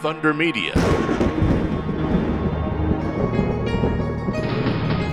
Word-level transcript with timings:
Thunder 0.00 0.32
Media. 0.32 0.72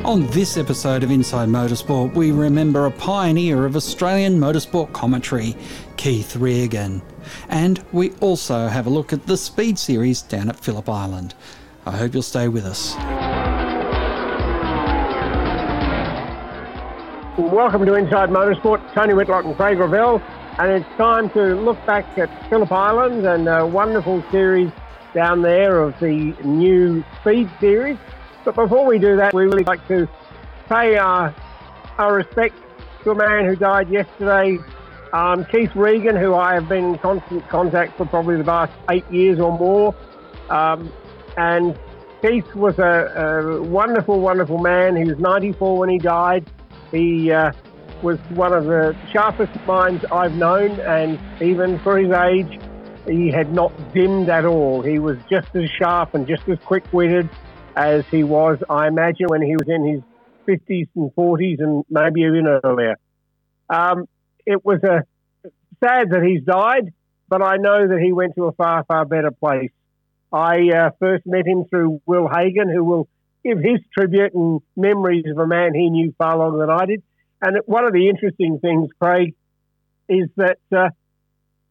On 0.05 0.25
this 0.27 0.55
episode 0.55 1.03
of 1.03 1.11
Inside 1.11 1.49
Motorsport, 1.49 2.13
we 2.13 2.31
remember 2.31 2.85
a 2.85 2.91
pioneer 2.91 3.65
of 3.65 3.75
Australian 3.75 4.39
motorsport 4.39 4.93
commentary, 4.93 5.57
Keith 5.97 6.37
Regan. 6.37 7.01
And 7.49 7.83
we 7.91 8.11
also 8.21 8.67
have 8.67 8.87
a 8.87 8.89
look 8.89 9.11
at 9.11 9.27
the 9.27 9.35
Speed 9.35 9.77
Series 9.77 10.21
down 10.21 10.47
at 10.47 10.55
Phillip 10.55 10.87
Island. 10.87 11.35
I 11.85 11.91
hope 11.91 12.13
you'll 12.13 12.23
stay 12.23 12.47
with 12.47 12.63
us. 12.63 12.95
Welcome 17.37 17.85
to 17.85 17.95
Inside 17.95 18.29
Motorsport. 18.29 18.93
Tony 18.93 19.13
Whitlock 19.13 19.43
and 19.43 19.57
Craig 19.57 19.79
Revell. 19.79 20.21
And 20.59 20.71
it's 20.71 20.97
time 20.97 21.29
to 21.31 21.53
look 21.53 21.85
back 21.85 22.17
at 22.17 22.49
Phillip 22.49 22.71
Island 22.71 23.27
and 23.27 23.47
a 23.47 23.63
wonderful 23.63 24.23
series 24.31 24.71
down 25.13 25.43
there 25.43 25.83
of 25.83 25.99
the 25.99 26.35
new 26.43 27.03
Speed 27.21 27.47
Series. 27.59 27.97
But 28.43 28.55
before 28.55 28.85
we 28.87 28.97
do 28.97 29.17
that, 29.17 29.35
we 29.35 29.43
really 29.43 29.63
like 29.65 29.87
to 29.87 30.09
pay 30.67 30.97
our, 30.97 31.35
our 31.99 32.15
respect 32.15 32.55
to 33.03 33.11
a 33.11 33.15
man 33.15 33.45
who 33.45 33.55
died 33.55 33.91
yesterday, 33.91 34.57
um, 35.13 35.45
Keith 35.45 35.75
Regan, 35.75 36.15
who 36.15 36.33
I 36.33 36.55
have 36.55 36.67
been 36.67 36.85
in 36.85 36.97
constant 36.97 37.47
contact 37.49 37.95
for 37.95 38.07
probably 38.07 38.37
the 38.37 38.43
last 38.43 38.73
eight 38.89 39.09
years 39.11 39.39
or 39.39 39.55
more. 39.55 39.95
Um, 40.49 40.91
and 41.37 41.77
Keith 42.23 42.55
was 42.55 42.79
a, 42.79 43.13
a, 43.15 43.61
wonderful, 43.61 44.19
wonderful 44.19 44.57
man. 44.57 44.95
He 44.95 45.03
was 45.03 45.19
94 45.19 45.77
when 45.77 45.89
he 45.89 45.99
died. 45.99 46.49
He 46.91 47.31
uh, 47.31 47.51
was 48.03 48.19
one 48.29 48.53
of 48.53 48.65
the 48.65 48.95
sharpest 49.11 49.55
minds 49.65 50.03
I've 50.11 50.35
known, 50.35 50.79
and 50.81 51.19
even 51.41 51.79
for 51.79 51.97
his 51.97 52.11
age, 52.11 52.59
he 53.07 53.31
had 53.31 53.53
not 53.53 53.71
dimmed 53.93 54.29
at 54.29 54.45
all. 54.45 54.81
He 54.81 54.99
was 54.99 55.17
just 55.29 55.55
as 55.55 55.69
sharp 55.69 56.13
and 56.13 56.27
just 56.27 56.47
as 56.49 56.59
quick 56.59 56.83
witted 56.91 57.29
as 57.75 58.05
he 58.11 58.23
was, 58.23 58.57
I 58.69 58.87
imagine, 58.87 59.27
when 59.27 59.41
he 59.41 59.55
was 59.55 59.67
in 59.67 59.85
his 59.85 60.01
50s 60.47 60.87
and 60.95 61.11
40s 61.15 61.59
and 61.59 61.83
maybe 61.89 62.21
even 62.21 62.47
earlier. 62.63 62.95
Um, 63.69 64.07
it 64.45 64.63
was 64.63 64.81
a 64.83 65.03
sad 65.83 66.09
that 66.11 66.23
he's 66.23 66.43
died, 66.43 66.93
but 67.29 67.41
I 67.41 67.57
know 67.57 67.87
that 67.87 67.99
he 67.99 68.11
went 68.11 68.35
to 68.35 68.45
a 68.45 68.51
far, 68.53 68.83
far 68.85 69.05
better 69.05 69.31
place. 69.31 69.71
I 70.31 70.69
uh, 70.75 70.89
first 70.99 71.25
met 71.25 71.45
him 71.45 71.65
through 71.69 72.01
Will 72.05 72.27
Hagon, 72.27 72.69
who 72.69 72.83
will 72.83 73.07
give 73.43 73.59
his 73.59 73.79
tribute 73.97 74.33
and 74.33 74.61
memories 74.75 75.25
of 75.29 75.37
a 75.37 75.47
man 75.47 75.73
he 75.73 75.89
knew 75.89 76.13
far 76.17 76.37
longer 76.37 76.59
than 76.59 76.69
I 76.69 76.85
did. 76.85 77.03
And 77.41 77.57
one 77.65 77.85
of 77.85 77.93
the 77.93 78.09
interesting 78.09 78.59
things, 78.59 78.89
Craig, 78.99 79.35
is 80.09 80.29
that 80.37 80.59
uh, 80.75 80.89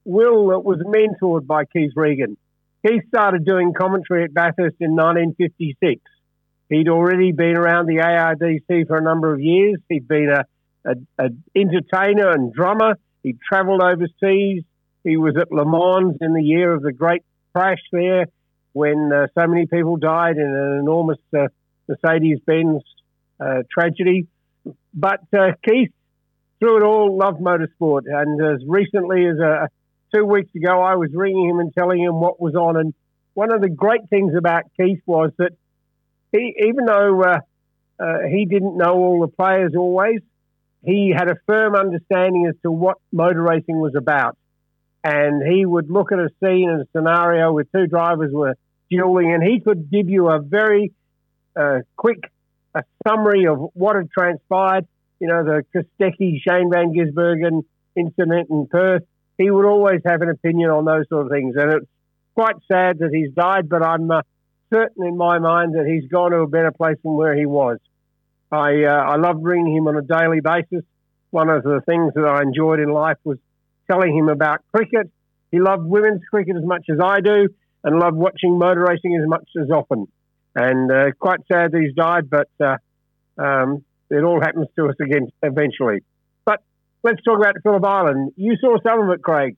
Will 0.05 0.45
was 0.63 0.79
mentored 0.79 1.47
by 1.47 1.65
Keith 1.65 1.93
Regan. 1.97 2.37
He 2.83 3.01
started 3.09 3.45
doing 3.45 3.73
commentary 3.77 4.25
at 4.25 4.33
Bathurst 4.33 4.77
in 4.81 4.95
1956. 4.95 6.01
He'd 6.69 6.89
already 6.89 7.33
been 7.33 7.57
around 7.57 7.87
the 7.87 7.97
ARDC 7.97 8.87
for 8.87 8.97
a 8.97 9.03
number 9.03 9.33
of 9.33 9.41
years. 9.41 9.79
He'd 9.89 10.07
been 10.07 10.31
a, 10.31 10.45
a, 10.89 11.25
a 11.25 11.29
entertainer 11.57 12.31
and 12.31 12.53
drummer. 12.53 12.95
He'd 13.23 13.39
travelled 13.41 13.83
overseas. 13.83 14.63
He 15.03 15.17
was 15.17 15.37
at 15.41 15.51
Le 15.51 15.65
Mans 15.65 16.17
in 16.21 16.35
the 16.35 16.43
year 16.43 16.73
of 16.73 16.83
the 16.83 16.93
great 16.93 17.23
crash 17.53 17.83
there 17.93 18.27
when 18.73 19.11
uh, 19.13 19.27
so 19.39 19.47
many 19.47 19.67
people 19.67 19.97
died 19.97 20.37
in 20.37 20.47
an 20.47 20.79
enormous 20.81 21.19
uh, 21.37 21.49
Mercedes-Benz 21.89 22.83
uh, 23.41 23.63
tragedy. 23.73 24.27
But 24.97 25.21
uh, 25.39 25.53
Keith, 25.63 25.93
through 26.59 26.79
it 26.79 26.83
all, 26.83 27.17
loved 27.17 27.41
motorsport. 27.41 28.03
And 28.07 28.41
as 28.43 28.67
recently 28.67 29.27
as 29.27 29.39
uh, 29.39 29.67
two 30.15 30.25
weeks 30.25 30.51
ago, 30.55 30.81
I 30.81 30.95
was 30.95 31.11
ringing 31.13 31.51
him 31.51 31.61
and 31.61 31.73
telling 31.75 32.03
him 32.03 32.19
what 32.19 32.41
was 32.41 32.55
on. 32.55 32.79
And 32.79 32.95
one 33.35 33.53
of 33.53 33.61
the 33.61 33.69
great 33.69 34.09
things 34.09 34.33
about 34.35 34.63
Keith 34.81 35.03
was 35.05 35.33
that 35.37 35.53
he, 36.33 36.55
even 36.67 36.87
though 36.87 37.23
uh, 37.23 37.39
uh, 38.01 38.19
he 38.31 38.47
didn't 38.47 38.79
know 38.79 38.95
all 38.95 39.21
the 39.21 39.29
players 39.29 39.75
always, 39.77 40.21
he 40.83 41.13
had 41.15 41.29
a 41.29 41.37
firm 41.47 41.75
understanding 41.75 42.47
as 42.49 42.55
to 42.63 42.71
what 42.71 42.97
motor 43.13 43.43
racing 43.43 43.79
was 43.79 43.95
about. 43.95 44.39
And 45.05 45.43
he 45.47 45.67
would 45.67 45.91
look 45.91 46.11
at 46.11 46.19
a 46.19 46.31
scene 46.43 46.71
and 46.71 46.81
a 46.81 46.87
scenario 46.97 47.53
where 47.53 47.65
two 47.65 47.87
drivers 47.87 48.33
were 48.33 48.55
dueling, 48.91 49.33
and 49.35 49.43
he 49.43 49.61
could 49.61 49.91
give 49.91 50.09
you 50.09 50.29
a 50.29 50.41
very 50.41 50.93
uh, 51.55 51.81
quick 51.97 52.31
a 52.77 52.83
summary 53.07 53.47
of 53.47 53.59
what 53.75 53.97
had 53.97 54.11
transpired. 54.11 54.87
You 55.21 55.29
know, 55.29 55.45
the 55.45 55.65
Kostecki, 55.75 56.41
Shane 56.47 56.71
Van 56.71 56.93
Gisbergen 56.93 57.63
incident 57.97 58.51
in 58.51 58.67
Perth 58.71 59.03
he 59.39 59.51
would 59.51 59.67
always 59.67 60.01
have 60.07 60.23
an 60.23 60.31
opinion 60.31 60.71
on 60.71 60.85
those 60.85 61.09
sort 61.09 61.27
of 61.27 61.33
things. 61.33 61.55
And 61.57 61.73
it's 61.73 61.87
quite 62.35 62.57
sad 62.71 62.99
that 62.99 63.11
he's 63.13 63.33
died, 63.33 63.69
but 63.69 63.83
I'm 63.83 64.11
uh, 64.11 64.23
certain 64.73 65.07
in 65.07 65.17
my 65.17 65.39
mind 65.39 65.75
that 65.75 65.87
he's 65.87 66.09
gone 66.11 66.31
to 66.31 66.39
a 66.39 66.47
better 66.47 66.73
place 66.73 66.97
than 67.03 67.13
where 67.13 67.37
he 67.37 67.47
was. 67.47 67.79
I 68.51 68.85
uh, 68.85 68.91
I 68.91 69.17
love 69.17 69.39
ringing 69.41 69.77
him 69.77 69.89
on 69.89 69.97
a 69.97 70.03
daily 70.03 70.41
basis. 70.41 70.85
One 71.31 71.51
of 71.51 71.65
the 71.65 71.81
things 71.85 72.15
that 72.15 72.25
I 72.25 72.43
enjoyed 72.43 72.81
in 72.81 72.89
life 72.91 73.19
was 73.25 73.39
telling 73.91 74.17
him 74.17 74.29
about 74.29 74.61
cricket. 74.73 75.11
He 75.51 75.61
loved 75.61 75.85
women's 75.85 76.23
cricket 76.31 76.57
as 76.57 76.65
much 76.65 76.87
as 76.91 76.99
I 77.03 77.21
do, 77.21 77.49
and 77.83 77.99
loved 77.99 78.17
watching 78.17 78.59
motor 78.59 78.85
racing 78.89 79.17
as 79.21 79.29
much 79.29 79.49
as 79.61 79.71
often. 79.71 80.07
And 80.57 80.91
uh, 80.91 81.13
quite 81.21 81.41
sad 81.53 81.75
he's 81.75 81.95
died, 81.95 82.31
but 82.31 82.49
uh, 82.59 82.79
um, 83.37 83.85
it 84.11 84.25
all 84.25 84.41
happens 84.41 84.69
to 84.77 84.89
us 84.89 84.95
again 85.01 85.29
eventually 85.43 86.03
But 86.47 86.63
let's 87.03 87.23
talk 87.23 87.39
about 87.39 87.57
Phillip 87.63 87.85
Island. 87.85 88.33
You 88.37 88.57
saw 88.57 88.79
some 88.83 89.01
of 89.01 89.11
it, 89.11 89.23
Craig. 89.23 89.57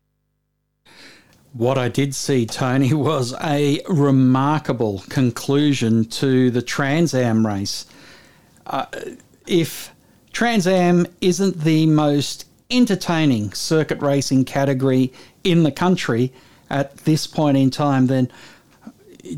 What 1.53 1.79
I 1.79 1.89
did 1.89 2.17
see, 2.17 2.47
Tony, 2.47 2.93
was 3.13 3.33
a 3.43 3.81
remarkable 3.89 5.05
conclusion 5.09 6.05
to 6.07 6.51
the 6.51 6.63
Trans 6.63 7.15
Am 7.15 7.47
race. 7.47 7.87
Uh, 8.67 8.87
if 9.47 9.95
Trans 10.33 10.67
Am 10.67 11.07
isn't 11.21 11.61
the 11.61 11.87
most 11.87 12.45
entertaining 12.71 13.53
circuit 13.53 14.03
racing 14.03 14.45
category 14.45 15.13
in 15.45 15.63
the 15.63 15.73
country 15.73 16.33
at 16.69 16.97
this 16.99 17.29
point 17.29 17.57
in 17.57 17.71
time, 17.71 18.09
then 18.09 18.31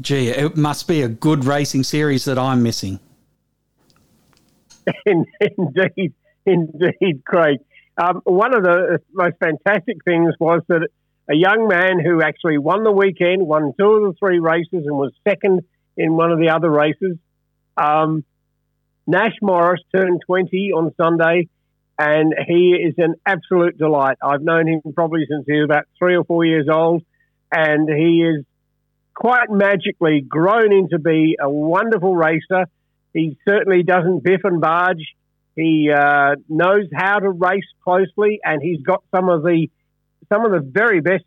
gee, 0.01 0.29
it 0.29 0.57
must 0.57 0.89
be 0.89 1.03
a 1.03 1.09
good 1.09 1.45
racing 1.45 1.85
series 1.85 2.25
that 2.25 2.39
I'm 2.39 2.63
missing. 2.63 3.01
Indeed, 5.07 6.15
indeed, 6.47 7.23
Craig. 7.25 7.59
Um, 7.97 8.23
one 8.25 8.55
of 8.55 8.63
the 8.63 9.01
most 9.13 9.37
fantastic 9.39 9.99
things 10.05 10.35
was 10.41 10.63
that 10.69 10.89
a 11.29 11.35
young 11.35 11.69
man 11.69 12.01
who 12.01 12.23
actually 12.23 12.59
won 12.59 12.83
the 12.83 12.91
weekend, 12.91 13.47
won 13.47 13.73
two 13.79 13.87
of 13.87 14.03
the 14.03 14.19
three 14.19 14.39
races, 14.39 14.87
and 14.87 14.97
was 14.97 15.13
second 15.29 15.63
in 15.97 16.15
one 16.15 16.33
of 16.33 16.39
the 16.39 16.49
other 16.49 16.71
races. 16.71 17.19
Um, 17.77 18.25
Nash 19.07 19.35
Morris 19.43 19.81
turned 19.95 20.23
20 20.27 20.73
on 20.73 20.95
Sunday, 20.97 21.49
and 21.99 22.35
he 22.47 22.75
is 22.75 22.95
an 22.99 23.15
absolute 23.27 23.77
delight. 23.77 24.17
I've 24.23 24.43
known 24.43 24.67
him 24.67 24.81
probably 24.95 25.27
since 25.29 25.45
he 25.47 25.55
was 25.55 25.67
about 25.67 25.85
three 25.99 26.17
or 26.17 26.25
four 26.25 26.45
years 26.45 26.69
old, 26.73 27.03
and 27.53 27.89
he 27.89 28.23
is 28.23 28.45
quite 29.21 29.51
magically 29.51 30.23
grown 30.27 30.73
into 30.73 30.99
be 30.99 31.37
a 31.39 31.49
wonderful 31.49 32.17
racer. 32.17 32.65
He 33.13 33.37
certainly 33.47 33.83
doesn't 33.83 34.25
biff 34.25 34.41
and 34.45 34.63
barge. 34.63 35.15
He 35.55 35.91
uh, 35.95 36.37
knows 36.49 36.87
how 36.95 37.19
to 37.19 37.29
race 37.29 37.69
closely, 37.85 38.41
and 38.43 38.63
he's 38.63 38.81
got 38.81 39.05
some 39.15 39.29
of 39.29 39.43
the 39.43 39.69
some 40.33 40.47
of 40.47 40.53
the 40.53 40.67
very 40.67 41.03
best, 41.03 41.25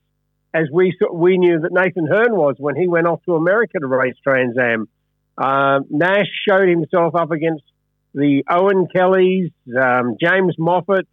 as 0.55 0.69
we 0.73 0.97
we 1.13 1.37
knew 1.37 1.59
that 1.59 1.71
Nathan 1.71 2.07
Herne 2.07 2.35
was 2.35 2.55
when 2.57 2.75
he 2.75 2.87
went 2.87 3.05
off 3.05 3.21
to 3.25 3.35
America 3.35 3.77
to 3.79 3.85
race 3.85 4.15
Trans 4.23 4.57
Am. 4.57 4.87
Uh, 5.37 5.81
Nash 5.91 6.31
showed 6.49 6.67
himself 6.67 7.13
up 7.13 7.29
against 7.29 7.63
the 8.15 8.43
Owen 8.49 8.87
Kellys, 8.91 9.51
um, 9.79 10.17
James 10.19 10.55
Moffats, 10.57 11.05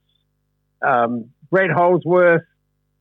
um, 0.80 1.26
Brett 1.50 1.70
Holsworth, 1.70 2.44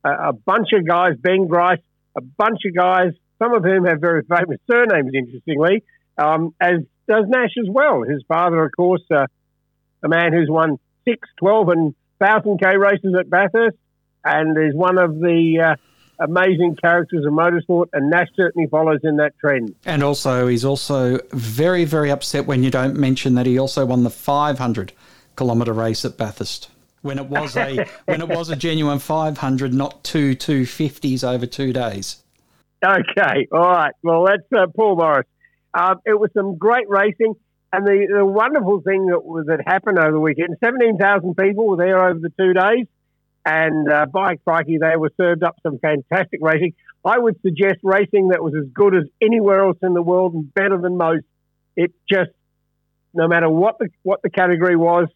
a, 0.04 0.10
a, 0.10 0.32
bunch 0.32 0.68
of 0.74 0.86
guys, 0.86 1.12
Ben 1.18 1.46
Grice, 1.46 1.80
a 2.16 2.20
bunch 2.20 2.60
of 2.66 2.74
guys, 2.74 3.12
some 3.40 3.54
of 3.54 3.64
whom 3.64 3.84
have 3.86 4.00
very 4.00 4.22
famous 4.22 4.58
surnames, 4.70 5.12
interestingly, 5.14 5.82
um, 6.18 6.54
as 6.60 6.80
does 7.08 7.24
Nash 7.26 7.54
as 7.58 7.68
well. 7.68 8.02
His 8.02 8.22
father, 8.28 8.64
of 8.64 8.72
course, 8.76 9.02
uh, 9.10 9.26
a 10.02 10.08
man 10.08 10.32
who's 10.32 10.48
won 10.48 10.78
six, 11.04 11.28
12, 11.38 11.68
and 11.70 11.94
1,000k 12.20 12.78
races 12.78 13.14
at 13.18 13.28
Bathurst 13.28 13.76
and 14.24 14.56
is 14.58 14.74
one 14.74 14.98
of 14.98 15.18
the 15.18 15.72
uh, 15.72 15.76
amazing 16.22 16.76
characters 16.76 17.24
of 17.24 17.32
motorsport, 17.32 17.86
and 17.92 18.10
Nash 18.10 18.28
certainly 18.36 18.68
follows 18.68 19.00
in 19.02 19.16
that 19.16 19.32
trend. 19.38 19.74
And 19.84 20.02
also, 20.02 20.46
he's 20.46 20.64
also 20.64 21.18
very, 21.32 21.84
very 21.84 22.10
upset 22.10 22.46
when 22.46 22.62
you 22.62 22.70
don't 22.70 22.96
mention 22.96 23.34
that 23.34 23.46
he 23.46 23.58
also 23.58 23.86
won 23.86 24.04
the 24.04 24.10
500 24.10 24.92
kilometre 25.36 25.72
race 25.72 26.04
at 26.04 26.16
Bathurst. 26.16 26.70
When 27.02 27.18
it 27.18 27.26
was 27.26 27.56
a 27.56 27.86
when 28.04 28.20
it 28.20 28.28
was 28.28 28.50
a 28.50 28.56
genuine 28.56 28.98
500, 28.98 29.72
not 29.72 30.04
two 30.04 30.36
250s 30.36 31.26
over 31.26 31.46
two 31.46 31.72
days. 31.72 32.22
Okay, 32.84 33.46
all 33.52 33.60
right. 33.60 33.94
Well, 34.02 34.24
that's 34.24 34.42
uh, 34.56 34.66
Paul 34.74 34.96
Morris. 34.96 35.26
Uh, 35.74 35.96
it 36.06 36.18
was 36.18 36.30
some 36.34 36.56
great 36.56 36.88
racing. 36.88 37.34
And 37.72 37.86
the, 37.86 38.06
the 38.18 38.24
wonderful 38.24 38.80
thing 38.80 39.06
that 39.06 39.24
was 39.24 39.46
that 39.46 39.60
happened 39.64 39.98
over 39.98 40.10
the 40.10 40.18
weekend, 40.18 40.56
17,000 40.62 41.36
people 41.36 41.68
were 41.68 41.76
there 41.76 42.04
over 42.04 42.18
the 42.18 42.30
two 42.30 42.52
days. 42.52 42.86
And 43.44 43.90
uh, 43.90 44.06
by 44.06 44.36
crikey, 44.36 44.78
they 44.78 44.96
were 44.96 45.10
served 45.16 45.44
up 45.44 45.56
some 45.62 45.78
fantastic 45.78 46.40
racing. 46.42 46.74
I 47.04 47.18
would 47.18 47.40
suggest 47.42 47.76
racing 47.82 48.28
that 48.28 48.42
was 48.42 48.54
as 48.54 48.68
good 48.74 48.94
as 48.94 49.04
anywhere 49.22 49.64
else 49.64 49.78
in 49.82 49.94
the 49.94 50.02
world 50.02 50.34
and 50.34 50.52
better 50.52 50.78
than 50.78 50.96
most. 50.96 51.24
It 51.76 51.92
just, 52.10 52.30
no 53.14 53.28
matter 53.28 53.48
what 53.48 53.78
the 53.78 53.88
what 54.02 54.20
the 54.22 54.30
category 54.30 54.76
was, 54.76 55.08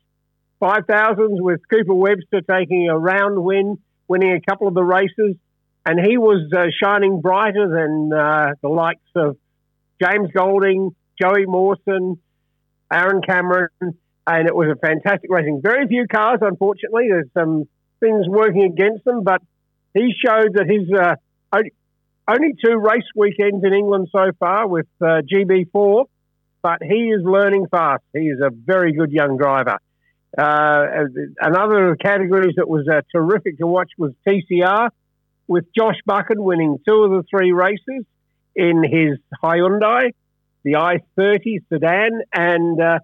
five 0.61 0.87
thousands 0.89 1.41
with 1.41 1.61
Cooper 1.69 1.95
Webster 1.95 2.41
taking 2.41 2.89
a 2.89 2.99
round 2.99 3.43
win, 3.43 3.79
winning 4.09 4.33
a 4.33 4.41
couple 4.41 4.69
of 4.69 4.75
the 4.75 4.83
races, 4.83 5.37
and 5.87 6.01
he 6.01 6.17
was 6.19 6.51
uh, 6.57 6.67
shining 6.83 7.21
brighter 7.21 7.69
than 7.69 8.11
uh, 8.13 8.55
the 8.63 8.69
likes 8.69 9.01
of 9.15 9.37
James 10.03 10.31
Golding, 10.35 10.95
Joey 11.21 11.47
Mawson, 11.47 12.19
Aaron 12.93 13.21
Cameron, 13.23 13.69
and 13.81 14.49
it 14.49 14.55
was 14.55 14.69
a 14.69 14.77
fantastic 14.77 15.31
racing. 15.31 15.61
Very 15.63 15.87
few 15.87 16.07
cars, 16.07 16.39
unfortunately. 16.41 17.09
There's 17.09 17.29
some 17.35 17.69
things 18.01 18.27
working 18.27 18.65
against 18.65 19.05
them, 19.05 19.25
but 19.25 19.43
he 19.93 20.13
showed 20.25 20.55
that 20.55 20.67
his 20.67 20.91
uh, 20.93 21.15
only 22.27 22.55
two 22.65 22.77
race 22.77 23.05
weekends 23.15 23.65
in 23.65 23.73
England 23.73 24.09
so 24.11 24.31
far 24.39 24.67
with 24.67 24.87
uh, 25.01 25.21
GB4, 25.31 26.07
but 26.63 26.79
he 26.83 27.11
is 27.11 27.23
learning 27.23 27.67
fast. 27.71 28.03
He 28.13 28.21
is 28.21 28.41
a 28.41 28.51
very 28.51 28.93
good 28.93 29.13
young 29.13 29.37
driver. 29.37 29.79
Uh, 30.37 30.87
another 31.41 31.97
categories 31.97 32.55
that 32.57 32.69
was 32.69 32.89
uh, 32.89 33.03
terrific 33.15 33.59
to 33.59 33.67
watch 33.67 33.91
was 33.99 34.13
TCR, 34.27 34.89
with 35.47 35.65
Josh 35.77 35.97
Buchan 36.07 36.43
winning 36.43 36.79
two 36.87 37.05
of 37.05 37.11
the 37.11 37.25
three 37.31 37.53
races 37.53 38.05
in 38.55 38.83
his 38.83 39.19
Hyundai, 39.43 40.13
the 40.63 40.73
i30 40.73 41.63
sedan, 41.69 42.23
and 42.33 42.81
uh, 42.81 42.99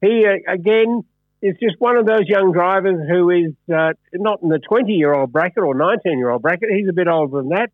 he 0.00 0.24
uh, 0.26 0.52
again 0.52 1.02
is 1.42 1.56
just 1.60 1.74
one 1.78 1.96
of 1.96 2.06
those 2.06 2.26
young 2.26 2.52
drivers 2.52 3.08
who 3.08 3.30
is 3.30 3.52
uh, 3.74 3.92
not 4.14 4.42
in 4.42 4.48
the 4.48 4.60
20 4.60 4.92
year 4.92 5.12
old 5.12 5.32
bracket 5.32 5.62
or 5.62 5.74
19 5.74 6.18
year 6.18 6.30
old 6.30 6.40
bracket. 6.40 6.70
He's 6.70 6.88
a 6.88 6.92
bit 6.92 7.08
older 7.08 7.38
than 7.38 7.48
that, 7.50 7.70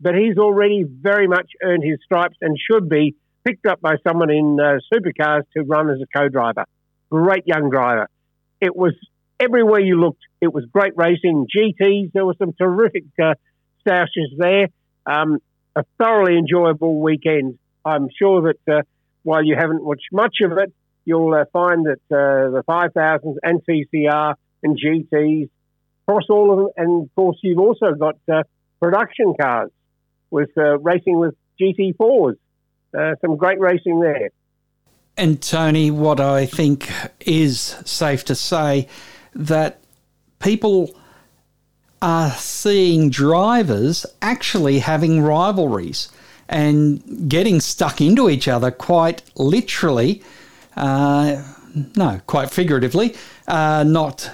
but 0.00 0.14
he's 0.14 0.38
already 0.38 0.84
very 0.84 1.28
much 1.28 1.50
earned 1.62 1.84
his 1.84 1.98
stripes 2.04 2.36
and 2.40 2.56
should 2.58 2.88
be 2.88 3.14
picked 3.44 3.66
up 3.66 3.80
by 3.80 3.96
someone 4.06 4.30
in 4.30 4.58
uh, 4.58 4.78
supercars 4.92 5.42
to 5.54 5.62
run 5.62 5.90
as 5.90 5.98
a 6.00 6.18
co 6.18 6.28
driver. 6.28 6.64
Great 7.10 7.46
young 7.46 7.70
driver. 7.70 8.08
It 8.60 8.74
was 8.74 8.94
everywhere 9.38 9.80
you 9.80 10.00
looked, 10.00 10.22
it 10.40 10.52
was 10.52 10.64
great 10.72 10.92
racing. 10.96 11.46
GTs, 11.54 12.12
there 12.12 12.26
were 12.26 12.36
some 12.38 12.52
terrific 12.52 13.04
stashes 13.86 14.36
there. 14.36 14.68
Um, 15.06 15.38
a 15.76 15.84
thoroughly 15.98 16.36
enjoyable 16.36 17.00
weekend. 17.00 17.58
I'm 17.84 18.08
sure 18.18 18.52
that 18.52 18.72
uh, 18.72 18.82
while 19.22 19.44
you 19.44 19.56
haven't 19.56 19.82
watched 19.82 20.08
much 20.12 20.36
of 20.42 20.52
it, 20.58 20.72
you'll 21.04 21.34
uh, 21.34 21.44
find 21.52 21.86
that 21.86 22.00
uh, 22.10 22.50
the 22.50 22.62
5000s 22.68 23.36
and 23.42 23.62
TCR 23.64 24.34
and 24.62 24.78
GTs 24.78 25.48
across 26.06 26.24
all 26.28 26.52
of 26.52 26.58
them. 26.58 26.68
And 26.76 27.02
of 27.04 27.14
course, 27.14 27.38
you've 27.42 27.58
also 27.58 27.92
got 27.92 28.16
uh, 28.30 28.42
production 28.80 29.34
cars 29.40 29.70
with 30.30 30.50
uh, 30.56 30.78
racing 30.78 31.18
with 31.18 31.34
GT4s. 31.60 32.36
Uh, 32.96 33.14
some 33.20 33.36
great 33.36 33.60
racing 33.60 34.00
there. 34.00 34.30
And 35.16 35.40
Tony, 35.40 35.90
what 35.90 36.18
I 36.18 36.46
think 36.46 36.90
is 37.20 37.76
safe 37.84 38.24
to 38.26 38.34
say 38.34 38.88
that 39.34 39.80
people 40.38 40.94
are 42.02 42.30
seeing 42.32 43.10
drivers 43.10 44.06
actually 44.22 44.78
having 44.78 45.20
rivalries 45.20 46.08
and 46.48 47.28
getting 47.28 47.60
stuck 47.60 48.00
into 48.00 48.28
each 48.28 48.48
other 48.48 48.70
quite 48.70 49.22
literally. 49.36 50.22
Uh, 50.76 51.42
no, 51.96 52.20
quite 52.26 52.50
figuratively, 52.50 53.14
uh, 53.46 53.84
not 53.86 54.30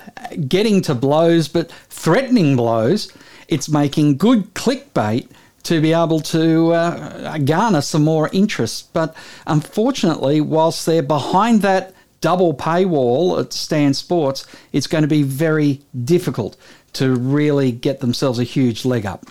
getting 0.49 0.81
to 0.83 0.95
blows, 0.95 1.49
but 1.49 1.71
threatening 1.91 2.57
blows. 2.57 3.13
It's 3.49 3.69
making 3.69 4.17
good 4.17 4.55
clickbait 4.55 5.29
to 5.65 5.81
be 5.81 5.93
able 5.93 6.21
to 6.21 6.73
uh, 6.73 7.39
garner 7.39 7.81
some 7.81 8.05
more 8.05 8.31
interest. 8.33 8.93
But 8.93 9.15
unfortunately, 9.47 10.41
whilst 10.41 10.87
they're 10.87 11.03
behind 11.03 11.63
that 11.63 11.93
double 12.21 12.55
paywall 12.55 13.39
at 13.41 13.53
Stan 13.53 13.93
Sports, 13.93 14.47
it's 14.73 14.87
going 14.87 15.03
to 15.03 15.09
be 15.09 15.23
very 15.23 15.83
difficult 16.05 16.57
to 16.95 17.15
really 17.15 17.73
get 17.73 18.01
themselves 18.01 18.39
a 18.39 18.45
huge 18.45 18.85
leg 18.85 19.07
up. 19.07 19.27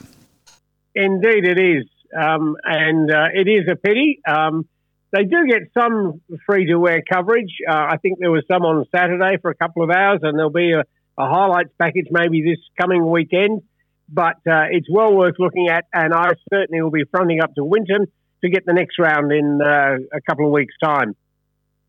Indeed, 0.94 1.46
it 1.46 1.60
is. 1.60 1.86
Um, 2.16 2.56
and 2.64 3.12
uh, 3.12 3.28
it 3.34 3.48
is 3.48 3.68
a 3.70 3.76
pity. 3.76 4.22
Um, 4.28 4.68
they 5.12 5.24
do 5.24 5.48
get 5.48 5.64
some 5.74 6.22
free 6.46 6.66
to 6.68 6.78
wear 6.78 7.02
coverage. 7.02 7.52
Uh, 7.70 7.74
I 7.74 7.98
think 7.98 8.20
there 8.20 8.32
was 8.32 8.44
some 8.52 8.64
on 8.64 8.86
Saturday 8.96 9.38
for 9.42 9.52
a 9.52 9.56
couple 9.56 9.84
of 9.84 9.90
hours, 9.90 10.20
and 10.24 10.38
there'll 10.38 10.52
be 10.52 10.72
a, 10.72 10.82
a 10.82 11.30
highlights 11.30 11.72
package 11.80 12.08
maybe 12.12 12.42
this 12.42 12.60
coming 12.80 13.10
weekend. 13.10 13.64
But 14.08 14.38
uh, 14.48 14.66
it's 14.70 14.88
well 14.90 15.14
worth 15.16 15.36
looking 15.40 15.70
at, 15.70 15.86
and 15.94 16.14
I 16.14 16.32
certainly 16.54 16.82
will 16.82 16.92
be 16.92 17.06
fronting 17.06 17.42
up 17.42 17.56
to 17.56 17.64
Winton 17.64 18.08
to 18.44 18.50
get 18.50 18.66
the 18.66 18.74
next 18.74 19.00
round 19.00 19.32
in 19.32 19.60
uh, 19.62 19.98
a 20.14 20.22
couple 20.30 20.46
of 20.46 20.52
weeks' 20.52 20.76
time. 20.84 21.16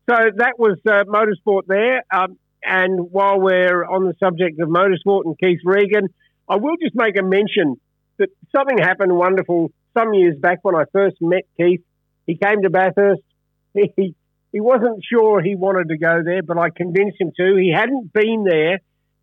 So 0.09 0.15
that 0.37 0.57
was 0.57 0.77
uh, 0.89 1.03
motorsport 1.03 1.67
there. 1.67 2.03
Um, 2.11 2.37
and 2.67 3.11
while 3.11 3.39
we're 3.39 3.85
on 3.85 4.03
the 4.03 4.13
subject 4.19 4.59
of 4.59 4.67
motorsport 4.67 5.23
and 5.25 5.39
Keith 5.39 5.61
Regan, 5.63 6.09
I 6.49 6.57
will 6.57 6.75
just 6.81 6.95
make 6.95 7.17
a 7.17 7.23
mention 7.23 7.79
that 8.17 8.29
something 8.53 8.77
happened 8.77 9.15
wonderful 9.15 9.71
some 9.97 10.13
years 10.13 10.37
back 10.37 10.59
when 10.63 10.75
I 10.75 10.83
first 10.91 11.15
met 11.21 11.43
Keith. 11.55 11.81
He 12.25 12.35
came 12.35 12.61
to 12.63 12.69
Bathurst. 12.69 13.21
He, 13.95 14.15
he 14.51 14.59
wasn't 14.59 15.03
sure 15.07 15.39
he 15.39 15.55
wanted 15.55 15.89
to 15.89 15.99
go 15.99 16.23
there, 16.25 16.41
but 16.41 16.57
I 16.57 16.71
convinced 16.71 17.21
him 17.21 17.31
to. 17.37 17.55
He 17.57 17.71
hadn't 17.71 18.11
been 18.11 18.43
there 18.43 18.79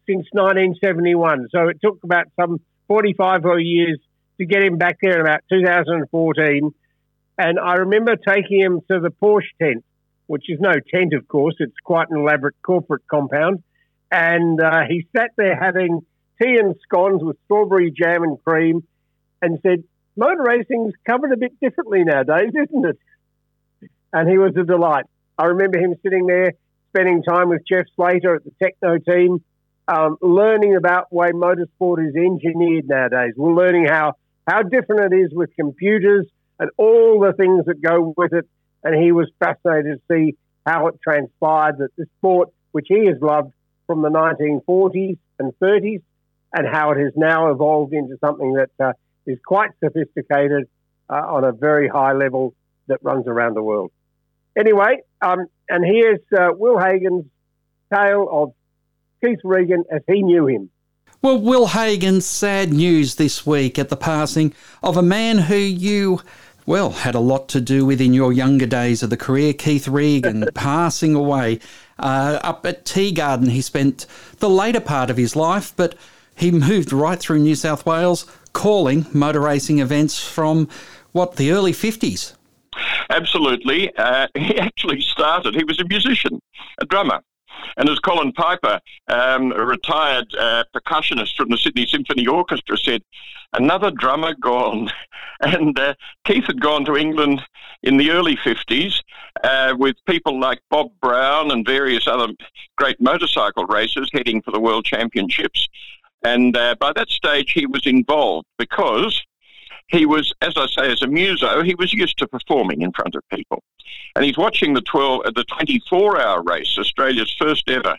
since 0.06 0.26
1971. 0.31 1.49
So 1.50 1.69
it 1.69 1.79
took 1.82 1.99
about 2.05 2.26
some 2.41 2.61
45 2.87 3.44
or 3.44 3.58
years 3.58 3.99
to 4.38 4.46
get 4.46 4.62
him 4.62 4.79
back 4.79 4.99
there 5.02 5.14
in 5.14 5.20
about 5.23 5.41
2014. 5.50 6.73
And 7.37 7.58
I 7.58 7.75
remember 7.75 8.14
taking 8.14 8.61
him 8.61 8.81
to 8.88 9.00
the 9.00 9.11
Porsche 9.11 9.50
tent 9.61 9.85
which 10.26 10.44
is 10.48 10.58
no 10.60 10.72
tent, 10.72 11.12
of 11.14 11.28
course. 11.28 11.54
It's 11.58 11.76
quite 11.84 12.08
an 12.10 12.18
elaborate 12.18 12.56
corporate 12.62 13.06
compound. 13.08 13.62
And 14.10 14.60
uh, 14.60 14.82
he 14.88 15.06
sat 15.16 15.30
there 15.36 15.56
having 15.56 16.00
tea 16.40 16.56
and 16.58 16.74
scones 16.82 17.22
with 17.22 17.36
strawberry 17.44 17.90
jam 17.90 18.22
and 18.22 18.42
cream 18.44 18.84
and 19.42 19.58
said, 19.62 19.84
Motor 20.16 20.44
racing's 20.44 20.94
covered 21.06 21.32
a 21.32 21.36
bit 21.36 21.58
differently 21.60 22.04
nowadays, 22.04 22.52
isn't 22.54 22.84
it? 22.86 22.98
And 24.12 24.30
he 24.30 24.38
was 24.38 24.54
a 24.56 24.64
delight. 24.64 25.06
I 25.36 25.46
remember 25.46 25.78
him 25.78 25.94
sitting 26.02 26.26
there 26.26 26.52
spending 26.90 27.22
time 27.24 27.48
with 27.48 27.62
Jeff 27.66 27.86
Slater 27.96 28.36
at 28.36 28.44
the 28.44 28.52
Techno 28.62 28.98
team, 28.98 29.42
um, 29.88 30.16
learning 30.22 30.76
about 30.76 31.12
way 31.12 31.32
motorsport 31.32 32.06
is 32.06 32.14
engineered 32.14 32.88
nowadays. 32.88 33.34
We're 33.36 33.52
learning 33.52 33.86
how, 33.86 34.14
how 34.46 34.62
different 34.62 35.12
it 35.12 35.16
is 35.16 35.32
with 35.32 35.50
computers 35.56 36.26
and 36.60 36.70
all 36.76 37.18
the 37.20 37.32
things 37.32 37.64
that 37.66 37.82
go 37.82 38.14
with 38.16 38.32
it 38.32 38.48
and 38.84 39.03
he 39.03 39.12
was 39.12 39.31
fascinated 39.38 40.00
to 40.08 40.14
see 40.14 40.36
how 40.67 40.86
it 40.88 40.94
transpired 41.03 41.79
that 41.79 41.88
the 41.96 42.06
sport, 42.19 42.50
which 42.72 42.86
he 42.88 43.06
has 43.06 43.17
loved 43.20 43.53
from 43.86 44.03
the 44.03 44.10
1940s 44.10 45.19
and 45.38 45.53
30s, 45.60 46.03
and 46.53 46.67
how 46.70 46.93
it 46.93 46.98
has 46.98 47.12
now 47.17 47.50
evolved 47.50 47.93
into 47.93 48.17
something 48.24 48.55
that 48.55 48.70
uh, 48.79 48.93
is 49.26 49.38
quite 49.44 49.70
sophisticated 49.82 50.69
uh, 51.10 51.14
on 51.14 51.44
a 51.44 51.53
very 51.53 51.88
high 51.88 52.12
level 52.12 52.55
that 52.86 52.98
runs 53.03 53.26
around 53.26 53.55
the 53.55 53.62
world. 53.62 53.91
Anyway, 54.56 55.03
um, 55.20 55.46
and 55.69 55.84
here's 55.84 56.20
uh, 56.36 56.50
Will 56.53 56.79
Hagon's 56.79 57.24
tale 57.93 58.29
of 58.31 58.53
Keith 59.22 59.41
Regan 59.43 59.84
as 59.91 60.03
he 60.06 60.22
knew 60.22 60.46
him. 60.46 60.70
Well, 61.22 61.41
Will 61.41 61.67
Hagon's 61.67 62.26
sad 62.26 62.72
news 62.72 63.14
this 63.14 63.46
week 63.46 63.79
at 63.79 63.88
the 63.88 63.96
passing 63.96 64.53
of 64.82 64.96
a 64.96 65.03
man 65.03 65.38
who 65.38 65.56
you 65.56 66.20
well, 66.66 66.90
had 66.90 67.14
a 67.14 67.20
lot 67.20 67.48
to 67.50 67.60
do 67.60 67.84
with 67.84 68.00
in 68.00 68.14
your 68.14 68.32
younger 68.32 68.66
days 68.66 69.02
of 69.02 69.10
the 69.10 69.16
career. 69.16 69.52
Keith 69.52 69.86
Regan 69.86 70.48
passing 70.54 71.14
away 71.14 71.60
uh, 71.98 72.38
up 72.42 72.64
at 72.66 72.84
Tea 72.84 73.12
Garden, 73.12 73.48
He 73.48 73.60
spent 73.60 74.06
the 74.38 74.50
later 74.50 74.80
part 74.80 75.10
of 75.10 75.16
his 75.16 75.36
life, 75.36 75.72
but 75.76 75.94
he 76.36 76.50
moved 76.50 76.92
right 76.92 77.18
through 77.18 77.38
New 77.38 77.54
South 77.54 77.86
Wales, 77.86 78.26
calling 78.52 79.06
motor 79.12 79.40
racing 79.40 79.78
events 79.78 80.18
from 80.18 80.68
what 81.12 81.36
the 81.36 81.52
early 81.52 81.72
50s. 81.72 82.34
Absolutely. 83.10 83.94
Uh, 83.96 84.26
he 84.34 84.58
actually 84.58 85.00
started, 85.00 85.54
he 85.54 85.64
was 85.64 85.80
a 85.80 85.84
musician, 85.84 86.40
a 86.80 86.86
drummer. 86.86 87.20
And 87.77 87.89
as 87.89 87.99
Colin 87.99 88.32
Piper, 88.32 88.81
um, 89.08 89.53
a 89.53 89.65
retired 89.65 90.34
uh, 90.39 90.65
percussionist 90.75 91.37
from 91.37 91.51
the 91.51 91.58
Sydney 91.58 91.87
Symphony 91.87 92.27
Orchestra, 92.27 92.77
said, 92.77 93.03
another 93.53 93.91
drummer 93.91 94.34
gone. 94.34 94.91
And 95.41 95.77
uh, 95.79 95.94
Keith 96.25 96.44
had 96.44 96.61
gone 96.61 96.84
to 96.84 96.96
England 96.96 97.43
in 97.82 97.96
the 97.96 98.13
early 98.13 98.37
50s 98.37 99.03
uh, 99.43 99.75
with 99.77 99.96
people 100.06 100.39
like 100.41 100.61
Bob 100.70 100.93
Brown 101.03 101.51
and 101.51 101.67
various 101.67 102.06
other 102.06 102.29
great 102.79 102.99
motorcycle 103.01 103.67
racers 103.67 104.08
heading 104.13 104.41
for 104.41 104.53
the 104.53 104.61
World 104.61 104.84
Championships. 104.84 105.69
And 106.23 106.56
uh, 106.56 106.77
by 106.79 106.93
that 106.94 107.11
stage, 107.11 107.51
he 107.51 107.67
was 107.67 107.84
involved 107.84 108.46
because 108.58 109.23
he 109.88 110.06
was, 110.06 110.32
as 110.41 110.55
I 110.56 110.67
say, 110.67 110.91
as 110.91 111.03
a 111.03 111.06
muso, 111.06 111.62
he 111.62 111.74
was 111.74 111.93
used 111.93 112.19
to 112.19 112.26
performing 112.26 112.82
in 112.82 112.93
front 112.93 113.14
of 113.14 113.22
people. 113.29 113.62
And 114.17 114.24
he's 114.24 114.38
watching 114.38 114.74
the 114.74 114.81
12, 114.82 115.22
uh, 115.26 115.31
the 115.34 115.44
24 115.44 116.20
hour 116.20 116.43
race, 116.43 116.76
Australia's 116.79 117.34
first 117.38 117.69
ever 117.69 117.96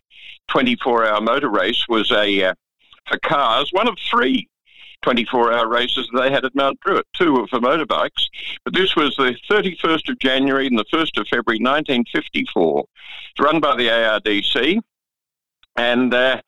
24 0.50 1.06
hour 1.06 1.22
motor 1.22 1.50
race 1.50 1.86
was 1.88 2.12
a, 2.12 2.46
uh, 2.46 2.54
for 3.08 3.18
cars, 3.20 3.70
one 3.72 3.88
of 3.88 3.98
three 4.10 4.48
24 5.01 5.54
hour 5.54 5.68
races 5.68 6.10
they 6.18 6.32
had 6.32 6.46
at 6.46 6.56
Mount 6.56 6.80
Druitt. 6.80 7.06
Two 7.13 7.34
were 7.34 7.48
for 7.48 7.60
motorbikes. 7.60 8.25
But 8.63 8.74
this 8.74 8.96
was 8.96 9.15
the 9.15 9.38
31st 9.50 10.10
of 10.10 10.20
January 10.20 10.65
and 10.65 10.80
the 10.80 10.86
1st 10.86 11.20
of 11.20 11.27
February 11.27 11.60
1954. 11.60 12.86
It's 13.30 13.39
run 13.39 13.60
by 13.60 13.75
the 13.75 13.88
ARDC. 13.88 14.80
And 15.75 16.13
uh, 16.13 16.42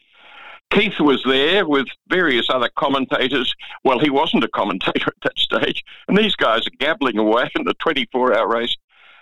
Keith 0.72 1.00
was 1.00 1.24
there 1.26 1.66
with 1.66 1.88
various 2.10 2.50
other 2.50 2.70
commentators. 2.76 3.54
Well, 3.84 4.00
he 4.00 4.10
wasn't 4.10 4.44
a 4.44 4.50
commentator 4.50 5.08
at 5.08 5.22
that 5.24 5.38
stage. 5.38 5.84
And 6.08 6.18
these 6.18 6.36
guys 6.36 6.68
are 6.68 6.78
gabbling 6.80 7.18
away 7.18 7.50
in 7.56 7.64
the 7.64 7.74
24 7.76 8.38
hour 8.38 8.48
race. 8.48 8.76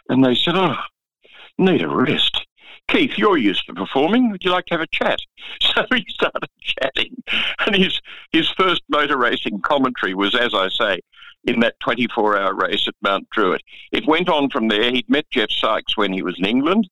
And 0.09 0.23
they 0.23 0.35
said, 0.35 0.55
Oh, 0.55 0.75
need 1.57 1.81
a 1.81 1.87
rest. 1.87 2.45
Keith, 2.87 3.17
you're 3.17 3.37
used 3.37 3.65
to 3.65 3.73
performing. 3.73 4.31
Would 4.31 4.43
you 4.43 4.51
like 4.51 4.65
to 4.65 4.75
have 4.75 4.81
a 4.81 4.87
chat? 4.87 5.19
So 5.75 5.85
he 5.93 6.05
started 6.09 6.49
chatting. 6.61 7.21
And 7.65 7.75
his, 7.75 7.99
his 8.31 8.49
first 8.51 8.81
motor 8.87 9.17
racing 9.17 9.59
commentary 9.61 10.13
was, 10.13 10.33
as 10.33 10.53
I 10.53 10.69
say, 10.69 11.01
in 11.43 11.59
that 11.59 11.79
24 11.81 12.37
hour 12.37 12.55
race 12.55 12.87
at 12.87 12.95
Mount 13.01 13.29
Druitt. 13.29 13.61
It 13.91 14.07
went 14.07 14.29
on 14.29 14.49
from 14.49 14.69
there. 14.69 14.91
He'd 14.91 15.09
met 15.09 15.29
Geoff 15.31 15.51
Sykes 15.51 15.97
when 15.97 16.13
he 16.13 16.21
was 16.21 16.35
in 16.39 16.45
England 16.45 16.89